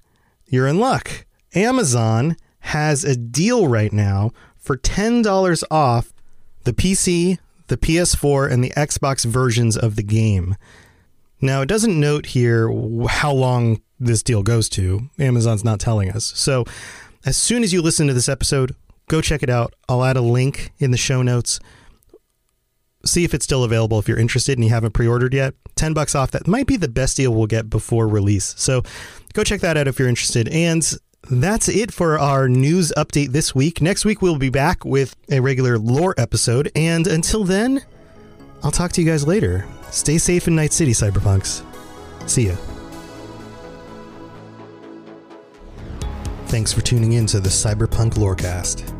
you're 0.48 0.66
in 0.66 0.80
luck. 0.80 1.24
Amazon 1.54 2.37
has 2.59 3.04
a 3.04 3.14
deal 3.14 3.68
right 3.68 3.92
now 3.92 4.33
for 4.56 4.76
$10 4.76 5.62
off 5.70 6.12
the 6.64 6.72
PC, 6.72 7.38
the 7.68 7.76
PS4, 7.76 8.50
and 8.50 8.64
the 8.64 8.72
Xbox 8.76 9.24
versions 9.24 9.76
of 9.76 9.94
the 9.94 10.02
game. 10.02 10.56
Now, 11.40 11.61
it 11.61 11.66
doesn't 11.66 12.00
note 12.00 12.26
here 12.26 12.68
how 13.09 13.30
long 13.30 13.83
this 14.00 14.24
deal 14.24 14.42
goes 14.42 14.68
to. 14.70 15.11
Amazon's 15.20 15.62
not 15.62 15.78
telling 15.78 16.11
us. 16.11 16.33
So, 16.35 16.64
as 17.24 17.37
soon 17.37 17.62
as 17.62 17.72
you 17.72 17.83
listen 17.83 18.09
to 18.09 18.14
this 18.14 18.28
episode, 18.28 18.74
go 19.06 19.20
check 19.20 19.44
it 19.44 19.48
out. 19.48 19.74
I'll 19.88 20.02
add 20.02 20.16
a 20.16 20.22
link 20.22 20.72
in 20.80 20.90
the 20.90 20.96
show 20.96 21.22
notes. 21.22 21.61
See 23.04 23.24
if 23.24 23.32
it's 23.32 23.44
still 23.44 23.64
available 23.64 23.98
if 23.98 24.08
you're 24.08 24.18
interested 24.18 24.58
and 24.58 24.64
you 24.64 24.70
haven't 24.70 24.92
pre-ordered 24.92 25.32
yet. 25.32 25.54
10 25.76 25.94
bucks 25.94 26.14
off. 26.14 26.30
That 26.32 26.46
might 26.46 26.66
be 26.66 26.76
the 26.76 26.88
best 26.88 27.16
deal 27.16 27.34
we'll 27.34 27.46
get 27.46 27.70
before 27.70 28.06
release. 28.06 28.54
So, 28.58 28.82
go 29.32 29.42
check 29.42 29.60
that 29.62 29.76
out 29.76 29.88
if 29.88 29.98
you're 29.98 30.08
interested. 30.08 30.48
And 30.48 30.86
that's 31.30 31.68
it 31.68 31.92
for 31.92 32.18
our 32.18 32.48
news 32.48 32.92
update 32.96 33.28
this 33.28 33.54
week. 33.54 33.80
Next 33.80 34.04
week, 34.04 34.20
we'll 34.20 34.38
be 34.38 34.50
back 34.50 34.84
with 34.84 35.16
a 35.30 35.40
regular 35.40 35.78
lore 35.78 36.14
episode. 36.18 36.70
And 36.74 37.06
until 37.06 37.44
then, 37.44 37.82
I'll 38.62 38.70
talk 38.70 38.92
to 38.92 39.02
you 39.02 39.10
guys 39.10 39.26
later. 39.26 39.66
Stay 39.90 40.18
safe 40.18 40.46
in 40.48 40.54
Night 40.54 40.72
City, 40.72 40.92
Cyberpunks. 40.92 41.64
See 42.28 42.48
ya. 42.48 42.56
Thanks 46.46 46.72
for 46.72 46.80
tuning 46.80 47.12
in 47.12 47.26
to 47.26 47.40
the 47.40 47.48
Cyberpunk 47.48 48.14
Lorecast. 48.14 48.99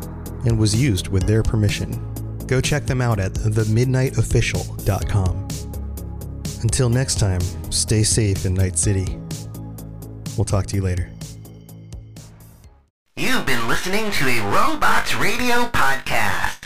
and 0.45 0.59
was 0.59 0.75
used 0.75 1.07
with 1.07 1.23
their 1.23 1.43
permission. 1.43 1.99
Go 2.47 2.59
check 2.61 2.85
them 2.85 3.01
out 3.01 3.19
at 3.19 3.33
themidnightofficial.com. 3.33 5.47
Until 6.63 6.89
next 6.89 7.19
time, 7.19 7.41
stay 7.71 8.03
safe 8.03 8.45
in 8.45 8.53
Night 8.53 8.77
City. 8.77 9.17
We'll 10.37 10.45
talk 10.45 10.65
to 10.67 10.75
you 10.75 10.81
later. 10.81 11.09
You've 13.15 13.45
been 13.45 13.67
listening 13.67 14.11
to 14.11 14.27
a 14.27 14.41
Robots 14.51 15.15
Radio 15.15 15.65
podcast. 15.65 16.65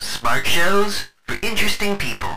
Smart 0.00 0.46
shows 0.46 1.08
for 1.24 1.38
interesting 1.42 1.96
people. 1.96 2.34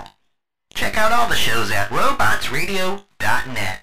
Check 0.73 0.97
out 0.97 1.11
all 1.11 1.29
the 1.29 1.35
shows 1.35 1.71
at 1.71 1.89
robotsradio.net. 1.89 3.82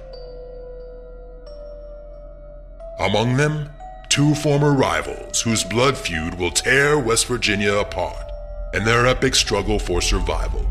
Among 3.01 3.35
them, 3.35 3.67
two 4.09 4.35
former 4.35 4.73
rivals 4.73 5.41
whose 5.41 5.63
blood 5.63 5.97
feud 5.97 6.35
will 6.35 6.51
tear 6.51 6.99
West 6.99 7.25
Virginia 7.25 7.77
apart 7.77 8.31
in 8.75 8.85
their 8.85 9.07
epic 9.07 9.33
struggle 9.33 9.79
for 9.79 10.01
survival. 10.01 10.63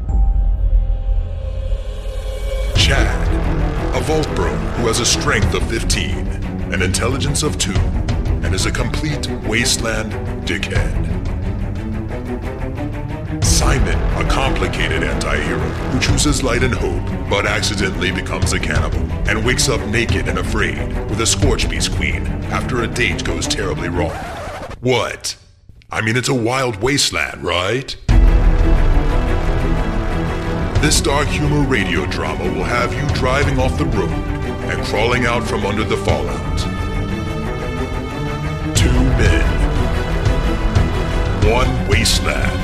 Chad, 2.76 3.96
a 3.96 4.00
vault 4.02 4.28
who 4.28 4.86
has 4.86 5.00
a 5.00 5.04
strength 5.04 5.54
of 5.54 5.68
15, 5.68 6.18
an 6.72 6.82
intelligence 6.82 7.42
of 7.42 7.58
2, 7.58 7.72
and 7.72 8.54
is 8.54 8.64
a 8.64 8.70
complete 8.70 9.28
wasteland 9.48 10.12
dickhead. 10.46 11.08
Simon, 13.42 13.98
a 14.24 14.30
complicated 14.30 15.02
anti-hero 15.02 15.58
who 15.58 15.98
chooses 15.98 16.44
light 16.44 16.62
and 16.62 16.74
hope, 16.74 17.28
but 17.28 17.44
accidentally 17.44 18.12
becomes 18.12 18.52
a 18.52 18.60
cannibal 18.60 19.09
and 19.28 19.44
wakes 19.44 19.68
up 19.68 19.80
naked 19.88 20.28
and 20.28 20.38
afraid 20.38 20.78
with 21.08 21.20
a 21.20 21.26
Scorch 21.26 21.68
Beast 21.68 21.92
Queen 21.92 22.26
after 22.52 22.82
a 22.82 22.86
date 22.86 23.24
goes 23.24 23.46
terribly 23.46 23.88
wrong. 23.88 24.16
What? 24.80 25.36
I 25.90 26.00
mean, 26.00 26.16
it's 26.16 26.28
a 26.28 26.34
wild 26.34 26.82
wasteland, 26.82 27.42
right? 27.42 27.96
This 30.80 31.00
dark 31.00 31.28
humor 31.28 31.60
radio 31.68 32.06
drama 32.06 32.44
will 32.54 32.64
have 32.64 32.94
you 32.94 33.06
driving 33.14 33.58
off 33.58 33.76
the 33.76 33.84
road 33.84 34.10
and 34.10 34.82
crawling 34.86 35.26
out 35.26 35.42
from 35.42 35.66
under 35.66 35.84
the 35.84 35.96
fallout. 35.98 36.58
Two 38.76 38.90
men, 38.90 39.44
one 41.50 41.88
wasteland, 41.88 42.59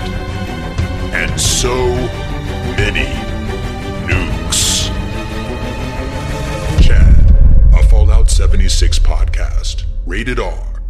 rated 10.26 10.42
R, 10.42 10.82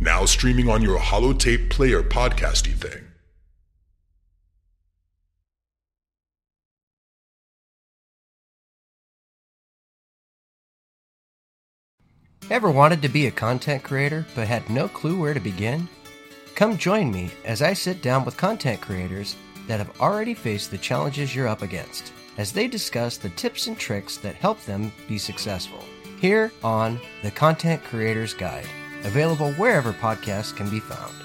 now 0.00 0.26
streaming 0.26 0.68
on 0.68 0.82
your 0.82 0.98
holotape 0.98 1.70
player 1.70 2.02
podcasty 2.02 2.74
thing. 2.74 3.04
Ever 12.50 12.70
wanted 12.70 13.00
to 13.00 13.08
be 13.08 13.26
a 13.28 13.30
content 13.30 13.82
creator 13.82 14.26
but 14.34 14.46
had 14.46 14.68
no 14.68 14.88
clue 14.88 15.18
where 15.18 15.32
to 15.32 15.40
begin? 15.40 15.88
Come 16.54 16.76
join 16.76 17.10
me 17.10 17.30
as 17.46 17.62
I 17.62 17.72
sit 17.72 18.02
down 18.02 18.26
with 18.26 18.36
content 18.36 18.82
creators 18.82 19.36
that 19.68 19.78
have 19.78 19.98
already 20.02 20.34
faced 20.34 20.70
the 20.70 20.76
challenges 20.76 21.34
you're 21.34 21.48
up 21.48 21.62
against 21.62 22.12
as 22.36 22.52
they 22.52 22.68
discuss 22.68 23.16
the 23.16 23.30
tips 23.30 23.68
and 23.68 23.78
tricks 23.78 24.18
that 24.18 24.34
help 24.34 24.60
them 24.64 24.92
be 25.08 25.16
successful. 25.16 25.82
Here 26.20 26.52
on 26.62 27.00
The 27.22 27.30
Content 27.30 27.82
Creator's 27.84 28.34
Guide, 28.34 28.66
available 29.04 29.52
wherever 29.52 29.92
podcasts 29.92 30.54
can 30.54 30.68
be 30.68 30.80
found. 30.80 31.21